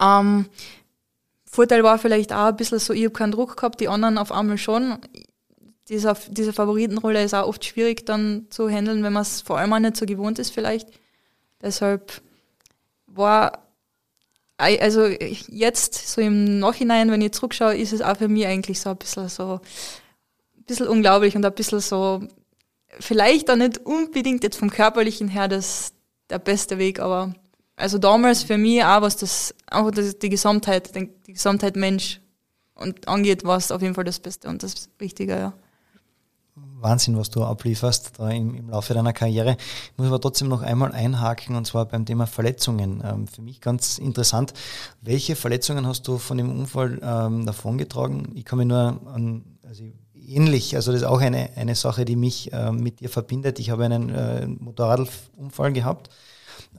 [0.00, 0.46] Ähm,
[1.44, 4.32] Vorteil war vielleicht auch ein bisschen so, ich habe keinen Druck gehabt, die anderen auf
[4.32, 4.98] einmal schon.
[5.88, 9.72] Dieser, diese Favoritenrolle ist auch oft schwierig dann zu handeln, wenn man es vor allem
[9.72, 10.88] auch nicht so gewohnt ist vielleicht.
[11.60, 12.22] Deshalb
[13.06, 13.66] war,
[14.56, 18.90] also jetzt so im Nachhinein, wenn ich zurückschaue, ist es auch für mich eigentlich so
[18.90, 19.60] ein bisschen so,
[20.56, 22.22] ein bisschen unglaublich und ein bisschen so,
[23.00, 25.92] vielleicht auch nicht unbedingt jetzt vom Körperlichen her das,
[26.30, 27.34] der beste Weg, aber
[27.76, 32.20] also damals für mich auch was das, einfach das, die Gesamtheit, die, Gesamtheit Mensch
[32.74, 35.52] und angeht, war es auf jeden Fall das Beste und das Wichtige, ja.
[36.84, 39.56] Wahnsinn, was du ablieferst da im, im, Laufe deiner Karriere.
[39.92, 43.02] Ich muss aber trotzdem noch einmal einhaken und zwar beim Thema Verletzungen.
[43.04, 44.54] Ähm, für mich ganz interessant.
[45.00, 48.32] Welche Verletzungen hast du von dem Unfall ähm, davongetragen?
[48.36, 49.82] Ich kann mich nur an, also
[50.14, 53.58] ähnlich, also das ist auch eine, eine Sache, die mich äh, mit dir verbindet.
[53.58, 56.10] Ich habe einen äh, Motorradunfall gehabt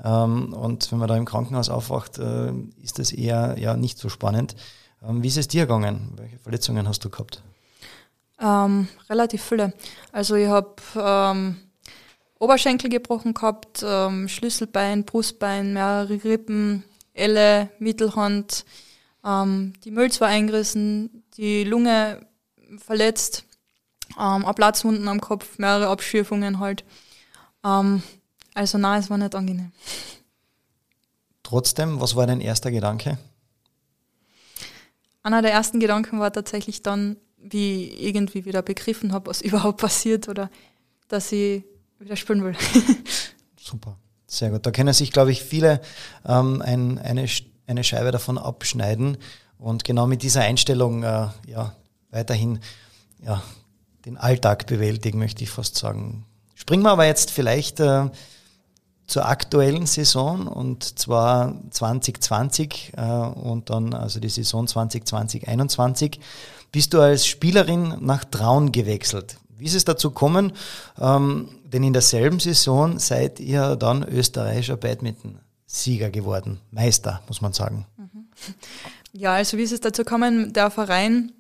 [0.03, 2.51] ähm, und wenn man da im Krankenhaus aufwacht, äh,
[2.81, 4.55] ist das eher ja, nicht so spannend.
[5.03, 6.13] Ähm, wie ist es dir gegangen?
[6.17, 7.41] Welche Verletzungen hast du gehabt?
[8.39, 9.73] Ähm, relativ viele.
[10.11, 11.57] Also ich habe ähm,
[12.39, 16.83] Oberschenkel gebrochen gehabt, ähm, Schlüsselbein, Brustbein, mehrere Rippen,
[17.13, 18.65] Elle, Mittelhand,
[19.25, 22.25] ähm, die Milz war eingerissen, die Lunge
[22.77, 23.45] verletzt,
[24.19, 26.83] ähm, Ablatzwunden am Kopf, mehrere Abschürfungen halt.
[27.63, 28.03] Ähm,
[28.53, 29.71] also nein, es war nicht angenehm.
[31.41, 33.17] Trotzdem, was war dein erster Gedanke?
[35.23, 37.17] Einer der ersten Gedanken war tatsächlich dann,
[37.49, 40.49] wie irgendwie wieder begriffen habe, was überhaupt passiert oder
[41.07, 41.63] dass ich
[41.99, 42.55] wieder spielen will.
[43.59, 44.65] Super, sehr gut.
[44.65, 45.81] Da können sich, glaube ich, viele
[46.25, 47.27] ähm, ein, eine,
[47.67, 49.17] eine Scheibe davon abschneiden
[49.57, 51.75] und genau mit dieser Einstellung äh, ja,
[52.11, 52.59] weiterhin
[53.23, 53.41] ja,
[54.05, 56.25] den Alltag bewältigen, möchte ich fast sagen.
[56.53, 58.09] Springen wir aber jetzt vielleicht äh,
[59.07, 66.19] zur aktuellen Saison und zwar 2020 äh, und dann also die Saison 2020-21
[66.75, 69.37] bist du als Spielerin nach Traun gewechselt.
[69.57, 70.51] Wie ist es dazu gekommen?
[70.99, 77.85] Ähm, denn in derselben Saison seid ihr dann österreichischer Badminton-Sieger geworden, Meister, muss man sagen.
[77.95, 78.27] Mhm.
[79.13, 80.51] Ja, also wie ist es dazu gekommen?
[80.51, 81.31] Der Verein,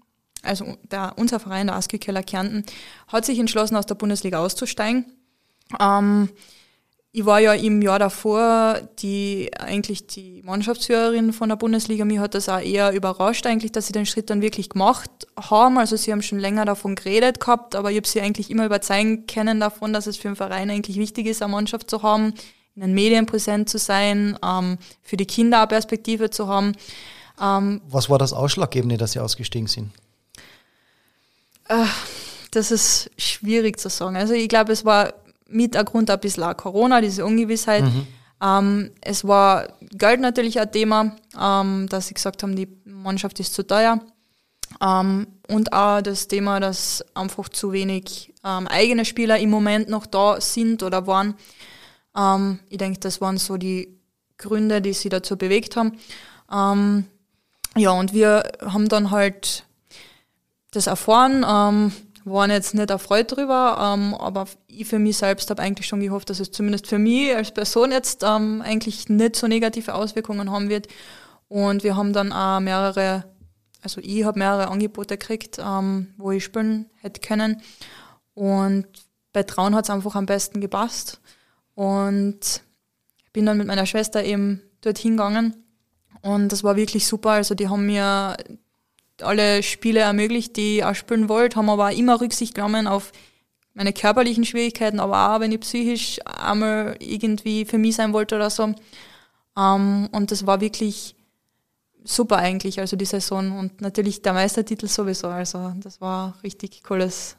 [0.41, 2.63] also der, unser Verein, der Aski Keller Kärnten,
[3.09, 5.03] hat sich entschlossen, aus der Bundesliga auszusteigen.
[5.77, 6.29] Ähm,
[7.15, 12.03] ich war ja im Jahr davor die eigentlich die Mannschaftsführerin von der Bundesliga.
[12.03, 15.77] Mir hat das auch eher überrascht eigentlich, dass sie den Schritt dann wirklich gemacht haben.
[15.77, 19.27] Also sie haben schon länger davon geredet gehabt, aber ich habe sie eigentlich immer überzeugen
[19.27, 22.33] können davon, dass es für einen Verein eigentlich wichtig ist, eine Mannschaft zu haben,
[22.75, 26.73] in den Medien präsent zu sein, ähm, für die Kinder eine Perspektive zu haben.
[27.39, 29.91] Ähm, Was war das Ausschlaggebende, dass sie ausgestiegen sind?
[31.69, 31.85] Äh,
[32.51, 34.17] das ist schwierig zu sagen.
[34.17, 35.13] Also ich glaube, es war
[35.55, 37.83] mit ein Grund ein bisschen auch Corona, diese Ungewissheit.
[37.83, 38.07] Mhm.
[38.41, 43.53] Ähm, es war Geld natürlich ein Thema, ähm, dass sie gesagt haben, die Mannschaft ist
[43.53, 43.99] zu teuer.
[44.81, 50.05] Ähm, und auch das Thema, dass einfach zu wenig ähm, eigene Spieler im Moment noch
[50.05, 51.35] da sind oder waren.
[52.15, 53.99] Ähm, ich denke, das waren so die
[54.37, 55.97] Gründe, die sie dazu bewegt haben.
[56.51, 57.05] Ähm,
[57.77, 59.65] ja, und wir haben dann halt
[60.71, 61.45] das erfahren
[62.25, 66.29] waren jetzt nicht erfreut drüber, ähm, aber ich für mich selbst habe eigentlich schon gehofft,
[66.29, 70.69] dass es zumindest für mich als Person jetzt ähm, eigentlich nicht so negative Auswirkungen haben
[70.69, 70.87] wird.
[71.47, 73.25] Und wir haben dann auch mehrere,
[73.81, 77.61] also ich habe mehrere Angebote gekriegt, ähm, wo ich spielen hätte können.
[78.33, 78.87] Und
[79.31, 81.21] bei Traun hat es einfach am besten gepasst.
[81.75, 82.63] Und
[83.33, 85.55] bin dann mit meiner Schwester eben dorthin gegangen.
[86.21, 87.31] Und das war wirklich super.
[87.31, 88.37] Also die haben mir
[89.21, 93.11] alle Spiele ermöglicht, die ich auch spielen wollte, haben aber immer Rücksicht genommen auf
[93.73, 98.49] meine körperlichen Schwierigkeiten, aber auch wenn ich psychisch einmal irgendwie für mich sein wollte oder
[98.49, 98.73] so.
[99.57, 101.15] Ähm, und das war wirklich
[102.03, 105.27] super eigentlich, also die Saison und natürlich der Meistertitel sowieso.
[105.27, 107.35] Also das war richtig cooles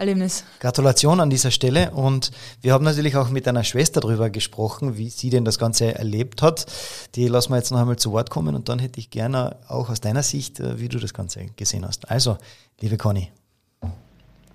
[0.00, 0.44] Erlebnis.
[0.60, 2.30] Gratulation an dieser Stelle und
[2.62, 6.40] wir haben natürlich auch mit deiner Schwester darüber gesprochen, wie sie denn das Ganze erlebt
[6.40, 6.66] hat.
[7.16, 9.90] Die lassen wir jetzt noch einmal zu Wort kommen und dann hätte ich gerne auch
[9.90, 12.08] aus deiner Sicht, äh, wie du das Ganze gesehen hast.
[12.12, 12.38] Also,
[12.80, 13.32] liebe Conny.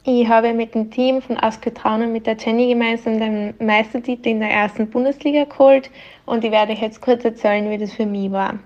[0.05, 4.39] Ich habe mit dem Team von Asketraun und mit der Jenny gemeinsam den Meistertitel in
[4.39, 5.91] der ersten Bundesliga geholt
[6.25, 8.59] und ich werde euch jetzt kurz erzählen, wie das für mich war.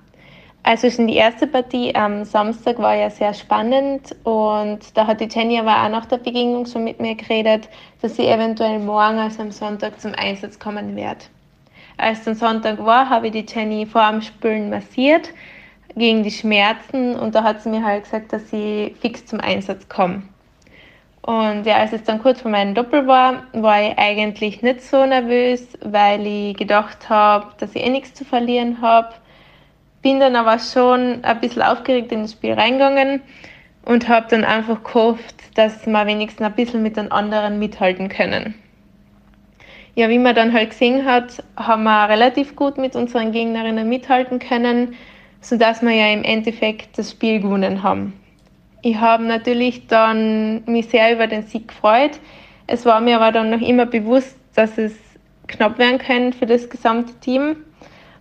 [0.63, 5.29] Also schon die erste Partie am Samstag war ja sehr spannend und da hat die
[5.31, 7.69] Jenny aber auch nach der Begegnung schon mit mir geredet,
[8.01, 11.29] dass sie eventuell morgen, also am Sonntag, zum Einsatz kommen wird.
[11.95, 15.29] Als dann Sonntag war, habe ich die Jenny vor dem Spülen massiert
[15.95, 19.87] gegen die Schmerzen und da hat sie mir halt gesagt, dass sie fix zum Einsatz
[19.87, 20.23] komme.
[21.21, 25.05] Und ja, als es dann kurz vor meinem Doppel war, war ich eigentlich nicht so
[25.05, 29.13] nervös, weil ich gedacht habe, dass ich eh nichts zu verlieren habe
[30.01, 33.21] bin dann aber schon ein bisschen aufgeregt in das Spiel reingegangen
[33.85, 38.53] und habe dann einfach gehofft, dass wir wenigstens ein bisschen mit den anderen mithalten können.
[39.95, 44.37] Ja, wie man dann halt gesehen hat, haben wir relativ gut mit unseren Gegnerinnen mithalten
[44.37, 44.95] können,
[45.41, 48.13] sodass wir ja im Endeffekt das Spiel gewonnen haben.
[48.83, 52.19] Ich habe natürlich dann mich sehr über den Sieg gefreut.
[52.67, 54.93] Es war mir aber dann noch immer bewusst, dass es
[55.47, 57.55] knapp werden können für das gesamte Team.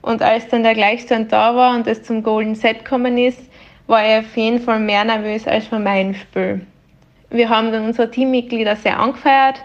[0.07, 3.41] Und als dann der Gleichstand da war und es zum Golden Set gekommen ist,
[3.89, 6.65] war ich auf jeden Fall mehr nervös als vor meinem Spiel.
[7.31, 9.61] Wir haben dann unsere Teammitglieder sehr angefeiert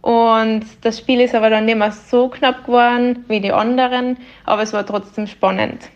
[0.00, 4.62] und das Spiel ist aber dann nicht mehr so knapp geworden wie die anderen, aber
[4.62, 5.88] es war trotzdem spannend.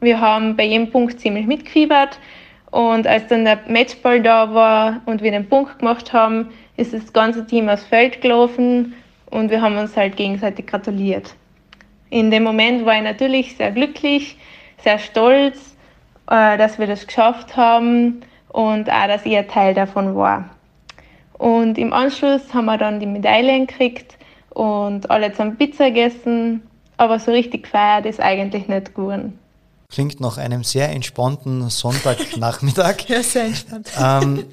[0.00, 2.18] Wir haben bei jedem Punkt ziemlich mitgefiebert
[2.72, 7.12] und als dann der Matchball da war und wir den Punkt gemacht haben, ist das
[7.12, 8.94] ganze Team aufs Feld gelaufen
[9.30, 11.36] und wir haben uns halt gegenseitig gratuliert.
[12.14, 14.36] In dem Moment war ich natürlich sehr glücklich,
[14.84, 15.74] sehr stolz,
[16.30, 20.48] äh, dass wir das geschafft haben und auch, dass ich ein Teil davon war.
[21.32, 24.16] Und im Anschluss haben wir dann die Medaillen gekriegt
[24.50, 26.62] und alle zusammen Pizza gegessen,
[26.98, 29.36] aber so richtig gefeiert ist eigentlich nicht geworden.
[29.90, 33.00] Klingt nach einem sehr entspannten Sonntagnachmittag.
[33.08, 33.90] ja, sehr entspannt.
[34.00, 34.44] Ähm,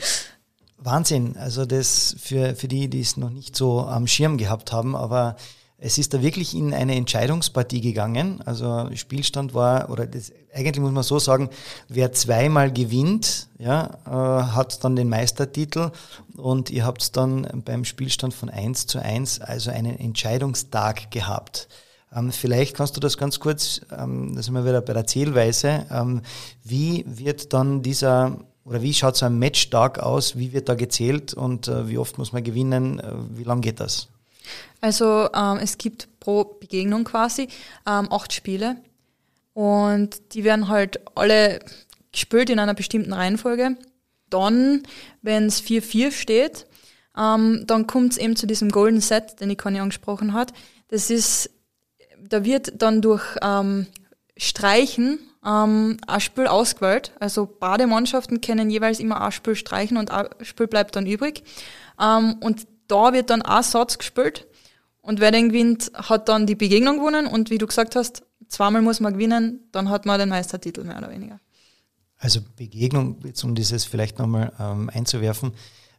[0.79, 1.35] Wahnsinn.
[1.37, 5.35] Also das für, für die, die es noch nicht so am Schirm gehabt haben, aber
[5.83, 8.39] es ist da wirklich in eine Entscheidungspartie gegangen.
[8.45, 11.49] Also Spielstand war, oder das, eigentlich muss man so sagen,
[11.89, 14.09] wer zweimal gewinnt, ja, äh,
[14.53, 15.89] hat dann den Meistertitel
[16.37, 21.67] und ihr habt dann beim Spielstand von 1 zu 1 also einen Entscheidungstag gehabt.
[22.15, 25.87] Ähm, vielleicht kannst du das ganz kurz, ähm, da sind wir wieder bei der Zählweise,
[25.89, 26.21] ähm,
[26.63, 30.35] wie wird dann dieser oder wie schaut so ein Matchtag aus?
[30.35, 32.99] Wie wird da gezählt und äh, wie oft muss man gewinnen?
[32.99, 34.10] Äh, wie lang geht das?
[34.79, 37.47] Also ähm, es gibt pro Begegnung quasi
[37.87, 38.77] ähm, acht Spiele
[39.53, 41.59] und die werden halt alle
[42.11, 43.77] gespielt in einer bestimmten Reihenfolge.
[44.29, 44.83] Dann,
[45.21, 46.65] wenn es 4-4 steht,
[47.17, 50.53] ähm, dann kommt es eben zu diesem Golden Set, den ich Conny angesprochen hat.
[50.87, 51.49] Das ist,
[52.19, 53.87] da wird dann durch ähm,
[54.37, 57.11] Streichen ähm, ein Spiel ausgewählt.
[57.19, 61.43] Also beide Mannschaften können jeweils immer ein Spiel streichen und ein Spiel bleibt dann übrig.
[61.99, 64.47] Ähm, und da wird dann ein Satz gespielt
[65.01, 68.81] und wer den gewinnt, hat dann die Begegnung gewonnen und wie du gesagt hast, zweimal
[68.81, 71.39] muss man gewinnen, dann hat man den Meistertitel mehr oder weniger.
[72.17, 75.53] Also Begegnung, jetzt um dieses vielleicht nochmal ähm, einzuwerfen,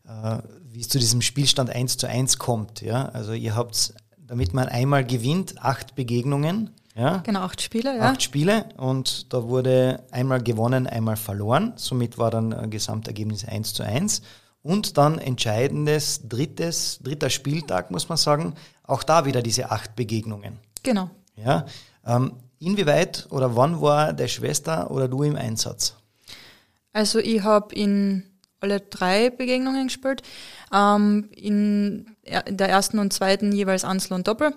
[0.07, 0.39] äh,
[0.71, 2.81] wie es zu diesem Spielstand 1 zu 1 kommt.
[2.81, 3.07] Ja?
[3.07, 7.19] Also ihr habt, damit man einmal gewinnt, acht Begegnungen ja?
[7.19, 8.11] Genau, acht Spiele, ja.
[8.11, 11.73] Acht Spiele und da wurde einmal gewonnen, einmal verloren.
[11.77, 14.23] Somit war dann ein Gesamtergebnis 1 zu 1.
[14.63, 18.55] Und dann entscheidendes drittes, dritter Spieltag, muss man sagen,
[18.85, 20.59] auch da wieder diese acht Begegnungen.
[20.83, 21.11] Genau.
[21.37, 21.67] Ja,
[22.07, 25.97] ähm, inwieweit oder wann war der Schwester oder du im Einsatz?
[26.93, 28.25] Also ich habe in
[28.61, 30.23] alle drei Begegnungen gespielt.
[30.73, 32.17] Ähm, in,
[32.49, 34.55] der ersten und zweiten jeweils Einzel und Doppel.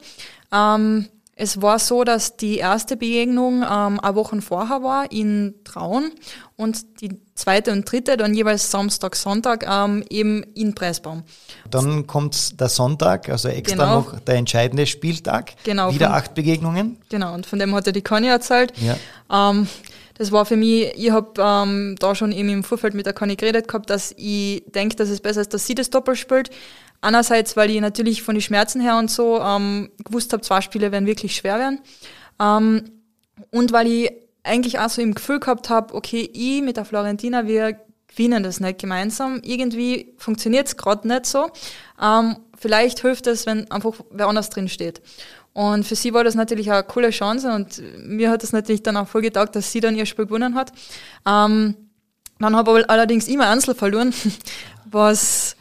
[0.51, 1.07] Ähm,
[1.37, 6.11] es war so, dass die erste Begegnung ähm, eine Woche vorher war in Traun
[6.55, 11.23] und die zweite und dritte dann jeweils Samstag, Sonntag ähm, eben in Preisbaum.
[11.69, 13.99] Dann kommt der Sonntag, also extra genau.
[13.99, 15.51] noch der entscheidende Spieltag.
[15.65, 15.93] Genau.
[15.93, 16.97] Wieder von, acht Begegnungen.
[17.09, 18.71] Genau, und von dem hat er die Conny erzählt.
[18.77, 18.95] Ja.
[19.49, 19.67] Ähm,
[20.17, 23.35] das war für mich, ich habe ähm, da schon eben im Vorfeld mit der Conny
[23.35, 26.49] geredet gehabt, dass ich denke, dass es besser ist, dass sie das Doppel spielt.
[27.05, 30.91] Einerseits, weil ich natürlich von den Schmerzen her und so ähm, gewusst habe, zwei Spiele
[30.91, 31.79] werden wirklich schwer werden.
[32.39, 32.91] Ähm,
[33.51, 34.11] und weil ich
[34.43, 38.59] eigentlich auch so im Gefühl gehabt habe, okay, ich mit der Florentina, wir gewinnen das
[38.59, 39.41] nicht gemeinsam.
[39.43, 41.49] Irgendwie funktioniert es gerade nicht so.
[42.01, 45.01] Ähm, vielleicht hilft es, wenn einfach wer anders drin steht.
[45.53, 48.97] Und für sie war das natürlich eine coole Chance und mir hat das natürlich dann
[48.97, 50.71] auch voll getaugt, dass sie dann ihr Spiel gewonnen hat.
[51.25, 51.75] Ähm,
[52.39, 54.13] dann habe ich allerdings immer Einzel verloren,
[54.91, 55.54] was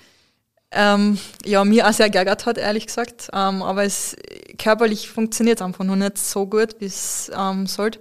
[0.75, 3.29] ähm, ja, mir auch sehr geärgert hat, ehrlich gesagt.
[3.33, 4.16] Ähm, aber es
[4.59, 8.01] körperlich funktioniert einfach noch nicht so gut, wie es ähm, sollte.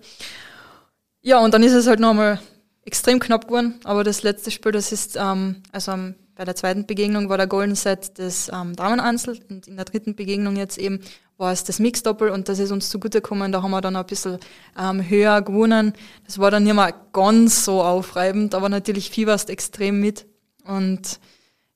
[1.22, 2.40] Ja, und dann ist es halt nochmal
[2.86, 3.80] extrem knapp geworden.
[3.84, 5.94] Aber das letzte Spiel, das ist, ähm, also
[6.36, 10.16] bei der zweiten Begegnung war der Golden Set des ähm, Dameneinzel und in der dritten
[10.16, 11.00] Begegnung jetzt eben
[11.38, 13.52] war es das Mixdoppel und das ist uns zugute gekommen.
[13.52, 14.40] Da haben wir dann ein bisschen
[14.80, 15.94] ähm, höher gewonnen.
[16.26, 20.26] Das war dann nicht mehr ganz so aufreibend, aber natürlich fieberst extrem mit.
[20.64, 21.20] Und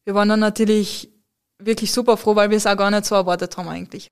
[0.08, 1.12] wir waren dann natürlich
[1.60, 4.08] wirklich super froh, weil wir es auch gar nicht so erwartet haben eigentlich.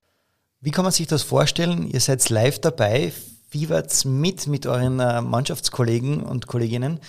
[0.59, 1.89] Wie kann man sich das vorstellen?
[1.89, 3.13] Ihr seid live dabei,
[3.49, 6.99] fiebert mit mit euren äh, Mannschaftskollegen und Kolleginnen.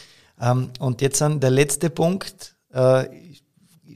[0.41, 2.55] Ähm, und jetzt dann der letzte Punkt.
[2.73, 3.07] Äh,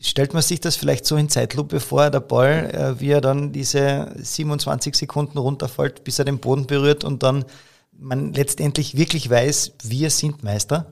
[0.01, 3.53] stellt man sich das vielleicht so in Zeitlupe vor, der Ball, äh, wie er dann
[3.53, 7.45] diese 27 Sekunden runterfällt, bis er den Boden berührt und dann
[7.93, 10.91] man letztendlich wirklich weiß, wir sind Meister?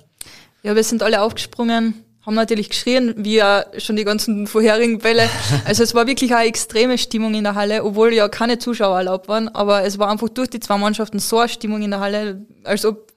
[0.63, 5.31] Ja, wir sind alle aufgesprungen, haben natürlich geschrien, wie ja schon die ganzen vorherigen Bälle.
[5.65, 9.29] Also es war wirklich eine extreme Stimmung in der Halle, obwohl ja keine Zuschauer erlaubt
[9.29, 9.49] waren.
[9.49, 12.85] Aber es war einfach durch die zwei Mannschaften so eine Stimmung in der Halle, als
[12.85, 13.11] ob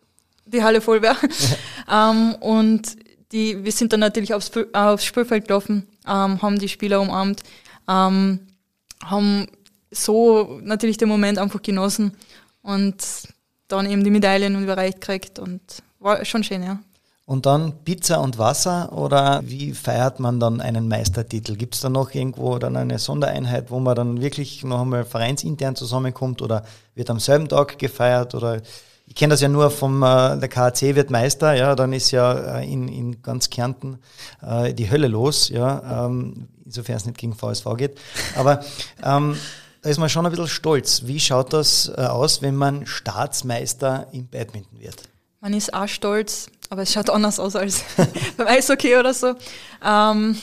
[0.45, 1.18] die Halle voll wäre.
[1.91, 2.95] ähm, und
[3.34, 7.43] die, wir sind dann natürlich aufs, aufs Spielfeld gelaufen, ähm, haben die Spieler umarmt,
[7.89, 8.39] ähm,
[9.03, 9.47] haben
[9.91, 12.14] so natürlich den Moment einfach genossen
[12.62, 12.95] und
[13.68, 15.59] dann eben die Medaillen überreicht gekriegt und
[15.99, 16.80] war schon schön, ja.
[17.26, 21.55] Und dann Pizza und Wasser oder wie feiert man dann einen Meistertitel?
[21.55, 25.76] Gibt es da noch irgendwo dann eine Sondereinheit, wo man dann wirklich noch einmal vereinsintern
[25.76, 26.63] zusammenkommt oder
[26.95, 28.61] wird am selben Tag gefeiert oder
[29.11, 32.59] ich kenne das ja nur vom, äh, der KAC wird Meister, ja, dann ist ja
[32.59, 33.99] äh, in, in ganz Kärnten
[34.41, 37.99] äh, die Hölle los, ja, ähm, insofern es nicht gegen VSV geht.
[38.38, 38.61] Aber
[39.03, 39.36] ähm,
[39.82, 41.03] da ist man schon ein bisschen stolz.
[41.05, 45.11] Wie schaut das äh, aus, wenn man Staatsmeister im Badminton wird?
[45.41, 47.83] Man ist auch stolz, aber es schaut anders aus als
[48.37, 49.33] beim Eishockey oder so.
[49.83, 50.37] Ähm,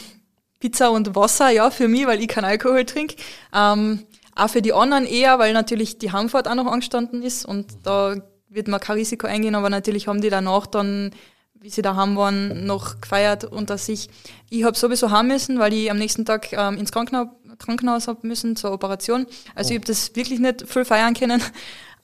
[0.59, 3.15] Pizza und Wasser, ja, für mich, weil ich keinen Alkohol trinke.
[3.55, 7.67] Ähm, auch für die anderen eher, weil natürlich die Heimfahrt auch noch angestanden ist und
[7.85, 8.17] da
[8.49, 11.13] wird man kein Risiko eingehen, aber natürlich haben die danach dann,
[11.55, 14.11] wie sie daheim waren, noch gefeiert unter sich.
[14.51, 17.29] Ich habe sowieso haben müssen, weil ich am nächsten Tag ähm, ins Krankenhaus,
[17.59, 19.27] Krankenhaus hab müssen zur Operation.
[19.55, 19.73] Also oh.
[19.73, 21.43] ich habe das wirklich nicht viel feiern können.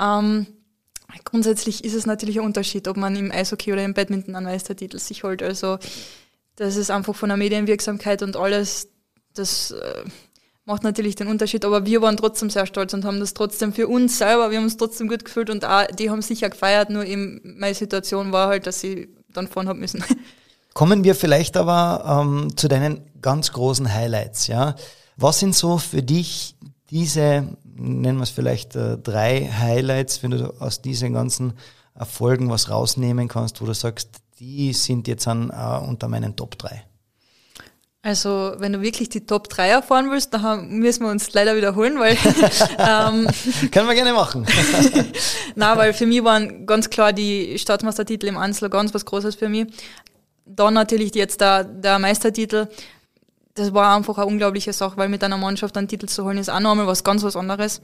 [0.01, 0.47] Ähm,
[1.25, 4.99] grundsätzlich ist es natürlich ein Unterschied, ob man im Eishockey oder im Badminton einen Meistertitel
[4.99, 5.43] sich holt.
[5.43, 5.79] Also
[6.57, 8.89] das ist einfach von der Medienwirksamkeit und alles,
[9.35, 10.05] das äh,
[10.65, 13.89] macht natürlich den Unterschied, aber wir waren trotzdem sehr stolz und haben das trotzdem für
[13.89, 17.05] uns selber, wir haben uns trotzdem gut gefühlt und auch, die haben sicher gefeiert, nur
[17.05, 20.03] eben meine Situation war halt, dass ich dann fahren haben müssen.
[20.75, 24.75] Kommen wir vielleicht aber ähm, zu deinen ganz großen Highlights, ja.
[25.17, 26.57] Was sind so für dich
[26.91, 27.47] diese,
[27.77, 31.55] nennen wir es vielleicht äh, drei Highlights, wenn du aus diesen ganzen
[31.95, 36.59] Erfolgen was rausnehmen kannst, wo du sagst, die sind jetzt an, äh, unter meinen Top
[36.59, 36.85] 3?
[38.03, 41.99] Also, wenn du wirklich die Top 3 erfahren willst, dann müssen wir uns leider wiederholen,
[41.99, 42.13] weil.
[42.79, 43.27] ähm,
[43.71, 44.47] Können wir gerne machen.
[45.55, 49.49] Na, weil für mich waren ganz klar die Staatsmeistertitel im Einzel ganz was Großes für
[49.49, 49.69] mich.
[50.45, 52.69] Dann natürlich jetzt der, der Meistertitel.
[53.55, 56.51] Das war einfach eine unglaubliche Sache, weil mit einer Mannschaft einen Titel zu holen ist
[56.51, 57.81] auch nochmal was ganz was anderes.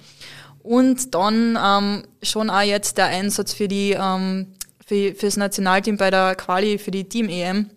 [0.63, 4.55] Und dann ähm, schon auch jetzt der Einsatz für die ähm,
[4.91, 7.71] für, fürs Nationalteam bei der Quali für die Team EM,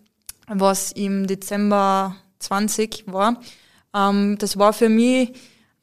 [0.48, 3.40] was im Dezember 20 war.
[3.94, 5.34] Ähm, das war für mich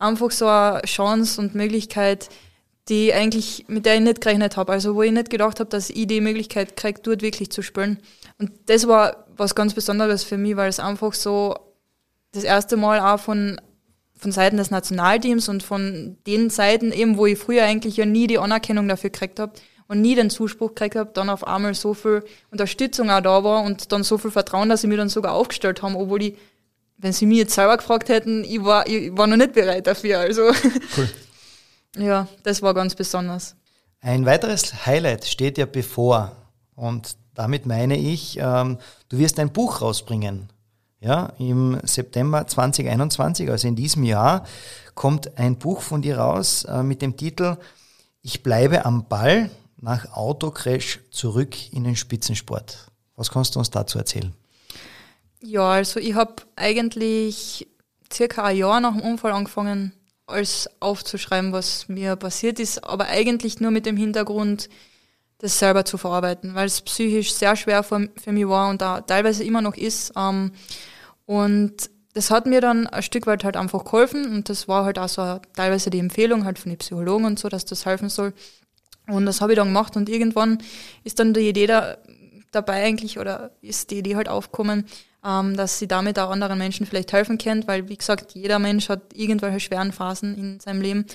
[0.01, 2.29] einfach so eine Chance und Möglichkeit,
[2.89, 4.73] die eigentlich, mit der ich nicht gerechnet habe.
[4.73, 7.99] Also wo ich nicht gedacht habe, dass ich die Möglichkeit kriege, dort wirklich zu spielen.
[8.39, 11.55] Und das war was ganz Besonderes für mich, weil es einfach so
[12.33, 13.61] das erste Mal auch von,
[14.17, 18.27] von Seiten des Nationalteams und von den Seiten eben, wo ich früher eigentlich ja nie
[18.27, 19.53] die Anerkennung dafür gekriegt habe
[19.89, 23.65] und nie den Zuspruch gekriegt habe, dann auf einmal so viel Unterstützung auch da war
[23.65, 26.37] und dann so viel Vertrauen, dass sie mir dann sogar aufgestellt haben, obwohl ich
[27.01, 30.21] wenn sie mich jetzt selber gefragt hätten, ich war, ich war noch nicht bereit dafür.
[30.21, 30.51] Also
[30.97, 31.09] cool.
[31.97, 33.57] ja, das war ganz besonders.
[34.01, 36.37] Ein weiteres Highlight steht ja bevor
[36.75, 38.79] und damit meine ich, ähm,
[39.09, 40.49] du wirst ein Buch rausbringen.
[41.03, 44.45] Ja, im September 2021, also in diesem Jahr,
[44.95, 47.57] kommt ein Buch von dir raus äh, mit dem Titel
[48.21, 52.91] Ich bleibe am Ball nach Autocrash zurück in den Spitzensport.
[53.17, 54.35] Was kannst du uns dazu erzählen?
[55.43, 57.67] Ja, also ich habe eigentlich
[58.13, 59.95] circa ein Jahr nach dem Unfall angefangen,
[60.27, 64.69] alles aufzuschreiben, was mir passiert ist, aber eigentlich nur mit dem Hintergrund,
[65.41, 69.01] das selber zu verarbeiten, weil es psychisch sehr schwer für, für mich war und da
[69.01, 70.13] teilweise immer noch ist.
[70.17, 70.53] Ähm,
[71.25, 74.99] und das hat mir dann ein Stück weit halt einfach geholfen und das war halt
[74.99, 78.35] auch so teilweise die Empfehlung halt von den Psychologen und so, dass das helfen soll.
[79.07, 80.59] Und das habe ich dann gemacht und irgendwann
[81.05, 81.97] ist dann die Idee da,
[82.51, 84.85] dabei eigentlich oder ist die Idee halt aufgekommen,
[85.25, 88.89] ähm, dass sie damit auch anderen Menschen vielleicht helfen kennt, weil wie gesagt, jeder Mensch
[88.89, 91.07] hat irgendwelche schweren Phasen in seinem Leben.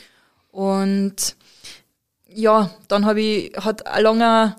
[0.52, 1.36] Und
[2.36, 4.56] ja, dann habe ich, hat ein langer,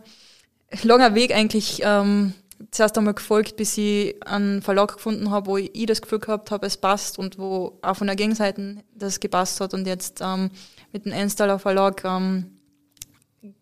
[0.83, 2.35] langer Weg eigentlich ähm,
[2.71, 6.67] zuerst einmal gefolgt, bis ich einen Verlag gefunden habe, wo ich das Gefühl gehabt habe,
[6.67, 9.75] es passt und wo auch von der Gegenseite das gepasst hat.
[9.75, 10.51] Und jetzt ähm,
[10.93, 12.57] mit dem Enstaller Verlag ähm,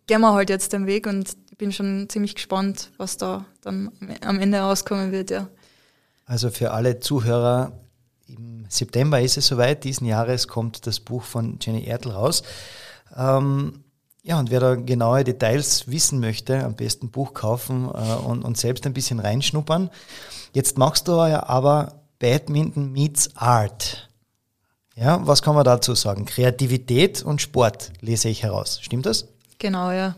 [0.07, 3.93] gehen wir halt jetzt den Weg und bin schon ziemlich gespannt, was da dann
[4.23, 5.49] am Ende rauskommen wird, ja.
[6.27, 7.73] Also für alle Zuhörer,
[8.27, 12.43] im September ist es soweit, diesen Jahres kommt das Buch von Jenny Ertl raus.
[13.17, 13.84] Ähm,
[14.25, 18.57] ja, und wer da genaue Details wissen möchte, am besten Buch kaufen äh, und, und
[18.57, 19.91] selbst ein bisschen reinschnuppern.
[20.55, 24.09] Jetzt machst du ja aber Badminton meets Art.
[24.97, 26.25] Ja, was kann man dazu sagen?
[26.25, 28.79] Kreativität und Sport lese ich heraus.
[28.81, 29.29] Stimmt das?
[29.59, 30.17] Genau, ja.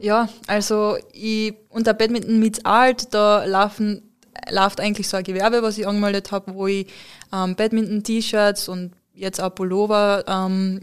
[0.00, 4.08] Ja, also ich, unter Badminton meets Art, da laufen
[4.50, 6.86] läuft eigentlich so ein Gewerbe, was ich angemeldet habe, wo ich
[7.32, 10.80] ähm, Badminton-T-Shirts und jetzt auch Pullover ähm,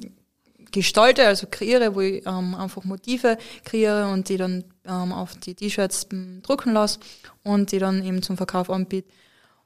[0.71, 5.55] gestalte, also kreiere, wo ich ähm, einfach Motive kreiere und die dann ähm, auf die
[5.55, 6.07] T-Shirts
[6.41, 6.99] drucken lasse
[7.43, 9.09] und die dann eben zum Verkauf anbiete.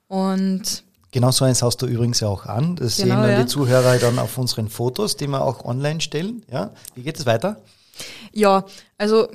[0.08, 2.76] Und Genau so eins hast du übrigens ja auch an.
[2.76, 3.42] Das Genau, sehen dann ja.
[3.42, 6.44] die Zuhörer dann auf unseren Fotos, die wir auch online stellen.
[6.52, 7.62] Ja, wie geht es weiter?
[8.32, 8.66] Ja,
[8.98, 9.28] also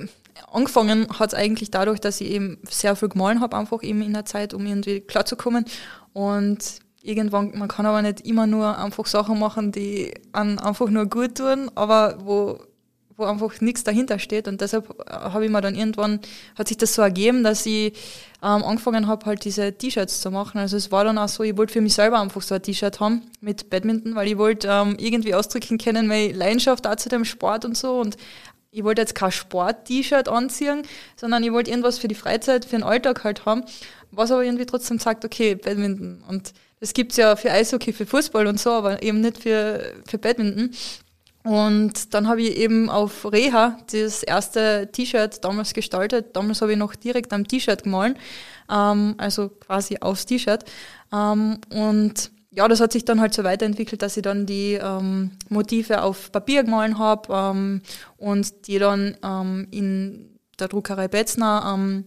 [0.51, 4.11] angefangen hat es eigentlich dadurch, dass ich eben sehr viel gemahlen habe, einfach eben in
[4.11, 5.63] der Zeit, um irgendwie klarzukommen.
[6.11, 11.05] Und irgendwann, man kann aber nicht immer nur einfach Sachen machen, die an einfach nur
[11.05, 12.59] gut tun, aber wo,
[13.15, 14.47] wo einfach nichts dahinter steht.
[14.47, 16.19] Und deshalb habe ich mir dann irgendwann,
[16.57, 17.93] hat sich das so ergeben, dass ich
[18.41, 20.57] ähm, angefangen habe, halt diese T-Shirts zu machen.
[20.57, 22.99] Also es war dann auch so, ich wollte für mich selber einfach so ein T-Shirt
[22.99, 27.25] haben mit Badminton, weil ich wollte ähm, irgendwie ausdrücken können, meine Leidenschaft auch zu dem
[27.25, 27.99] Sport und so.
[27.99, 28.17] Und
[28.71, 30.83] ich wollte jetzt kein Sport-T-Shirt anziehen,
[31.15, 33.63] sondern ich wollte irgendwas für die Freizeit, für den Alltag halt haben,
[34.11, 36.23] was aber irgendwie trotzdem sagt, okay, Badminton.
[36.27, 40.17] Und das gibt's ja für Eishockey, für Fußball und so, aber eben nicht für, für
[40.17, 40.71] Badminton.
[41.43, 46.35] Und dann habe ich eben auf Reha das erste T-Shirt damals gestaltet.
[46.35, 48.17] Damals habe ich noch direkt am T-Shirt gemahlen,
[48.69, 50.65] ähm, also quasi aufs T-Shirt.
[51.13, 55.31] Ähm, und ja, das hat sich dann halt so weiterentwickelt, dass ich dann die ähm,
[55.49, 57.81] Motive auf Papier gemahlen habe ähm,
[58.17, 62.05] und die dann ähm, in der Druckerei Betzner ähm,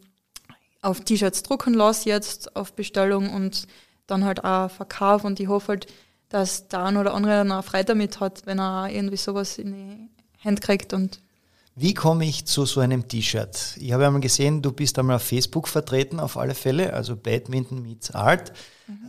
[0.82, 3.66] auf T-Shirts drucken lasse jetzt auf Bestellung und
[4.06, 5.86] dann halt auch verkaufe und ich hoffe halt,
[6.28, 9.72] dass der ein oder andere dann auch Freude damit hat, wenn er irgendwie sowas in
[9.72, 11.20] die Hände kriegt und
[11.74, 13.76] Wie komme ich zu so einem T-Shirt?
[13.78, 17.82] Ich habe einmal gesehen, du bist einmal auf Facebook vertreten, auf alle Fälle, also Badminton
[17.82, 18.52] meets Art.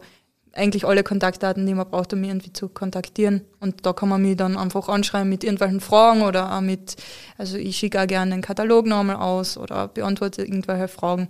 [0.54, 3.42] eigentlich alle Kontaktdaten, die man braucht, um mich irgendwie zu kontaktieren.
[3.60, 6.96] Und da kann man mich dann einfach anschreiben mit irgendwelchen Fragen oder auch mit,
[7.38, 11.30] also ich schicke auch gerne den Katalog nochmal aus oder beantworte irgendwelche Fragen.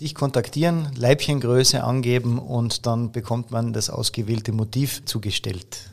[0.00, 5.91] Dich kontaktieren, Leibchengröße angeben und dann bekommt man das ausgewählte Motiv zugestellt.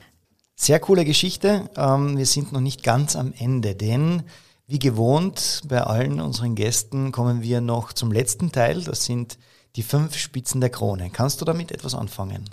[0.62, 1.70] Sehr coole Geschichte.
[1.78, 4.24] Ähm, wir sind noch nicht ganz am Ende, denn
[4.68, 8.84] wie gewohnt bei allen unseren Gästen kommen wir noch zum letzten Teil.
[8.84, 9.38] Das sind
[9.78, 11.12] die fünf Spitzen der Krone.
[11.12, 12.50] Kannst du damit etwas anfangen?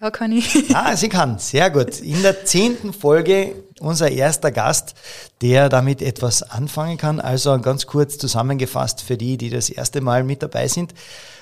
[0.00, 0.64] Ja, kann ich.
[0.74, 1.38] Ah, sie kann.
[1.38, 2.00] Sehr gut.
[2.00, 4.94] In der zehnten Folge unser erster Gast,
[5.42, 7.20] der damit etwas anfangen kann.
[7.20, 10.94] Also ganz kurz zusammengefasst für die, die das erste Mal mit dabei sind.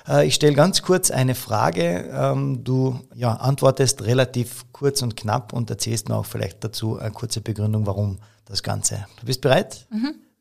[0.09, 2.11] Äh, Ich stelle ganz kurz eine Frage.
[2.13, 7.11] Ähm, Du ja, antwortest relativ kurz und knapp und erzählst mir auch vielleicht dazu eine
[7.13, 9.07] kurze Begründung, warum das Ganze.
[9.21, 9.87] Du bist bereit?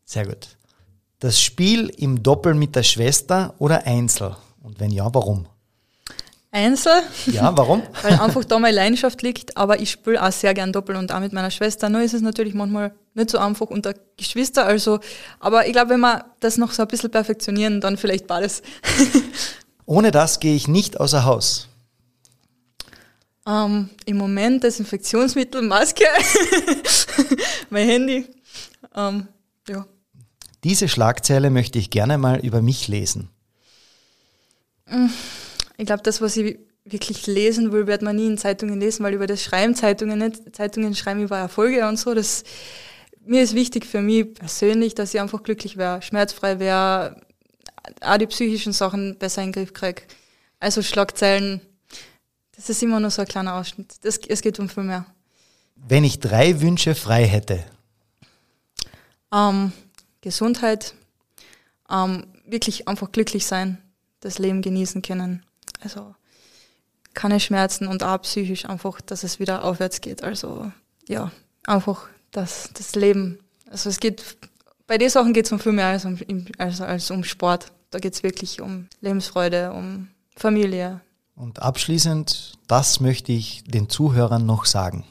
[0.06, 0.58] Sehr gut.
[1.20, 4.36] Das Spiel im Doppel mit der Schwester oder Einzel?
[4.64, 5.46] Und wenn ja, warum?
[6.52, 7.84] Einzel, Ja, warum?
[8.02, 11.20] weil einfach da meine Leidenschaft liegt, aber ich spiele auch sehr gern Doppel und auch
[11.20, 11.90] mit meiner Schwester.
[11.90, 15.00] Nur ist es natürlich manchmal nicht so einfach unter Geschwister, also,
[15.40, 18.64] aber ich glaube, wenn wir das noch so ein bisschen perfektionieren, dann vielleicht beides.
[19.86, 21.68] Ohne das gehe ich nicht außer Haus.
[23.48, 26.06] Ähm, Im Moment Desinfektionsmittel, Maske,
[27.70, 28.28] mein Handy.
[28.96, 29.28] Ähm,
[29.68, 29.86] ja.
[30.64, 33.30] Diese Schlagzeile möchte ich gerne mal über mich lesen.
[35.80, 39.14] Ich glaube, das, was ich wirklich lesen will, wird man nie in Zeitungen lesen, weil
[39.14, 40.54] über das schreiben Zeitungen nicht.
[40.54, 42.14] Zeitungen schreiben über Erfolge und so.
[42.14, 42.44] Das,
[43.26, 47.22] mir ist wichtig für mich persönlich, dass ich einfach glücklich wäre, schmerzfrei wäre,
[48.02, 50.02] auch die psychischen Sachen besser in den Griff kriege.
[50.60, 51.62] Also Schlagzeilen,
[52.58, 53.94] das ist immer nur so ein kleiner Ausschnitt.
[54.02, 55.06] Das, es geht um viel mehr.
[55.78, 57.64] Wenn ich drei Wünsche frei hätte,
[59.34, 59.72] Ähm,
[60.20, 60.94] Gesundheit,
[61.90, 63.78] ähm, wirklich einfach glücklich sein,
[64.20, 65.46] das Leben genießen können.
[65.80, 66.16] Also
[67.14, 70.24] keine Schmerzen und auch psychisch einfach, dass es wieder aufwärts geht.
[70.24, 70.72] Also
[71.08, 71.32] ja,
[71.66, 73.40] einfach das, das Leben.
[73.70, 74.38] Also es geht,
[74.88, 76.18] bei den Sachen geht es um viel mehr als um,
[76.58, 77.72] als, als um Sport.
[77.92, 81.02] Da geht es wirklich um Lebensfreude, um Familie.
[81.36, 85.06] und abschließend, das möchte ich den Zuhörern noch sagen.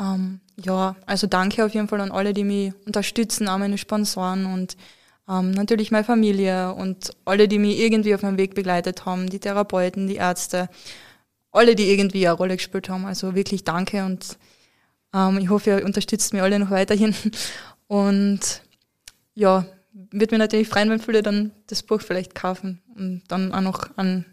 [0.00, 4.46] Ähm, ja, also danke auf jeden Fall an alle, die mich unterstützen, auch meine Sponsoren
[4.46, 4.76] und
[5.28, 9.40] ähm, natürlich meine Familie und alle, die mich irgendwie auf meinem Weg begleitet haben, die
[9.40, 10.68] Therapeuten, die Ärzte,
[11.52, 13.06] alle, die irgendwie eine Rolle gespielt haben.
[13.06, 14.38] Also wirklich danke und
[15.14, 17.14] ähm, ich hoffe, ihr unterstützt mich alle noch weiterhin.
[17.88, 18.62] Und
[19.34, 23.60] ja, würde mich natürlich freuen, wenn viele dann das Buch vielleicht kaufen und dann auch
[23.60, 24.26] noch einen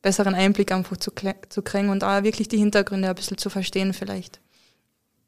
[0.00, 1.12] besseren Einblick einfach zu,
[1.48, 4.40] zu kriegen und auch wirklich die Hintergründe ein bisschen zu verstehen vielleicht.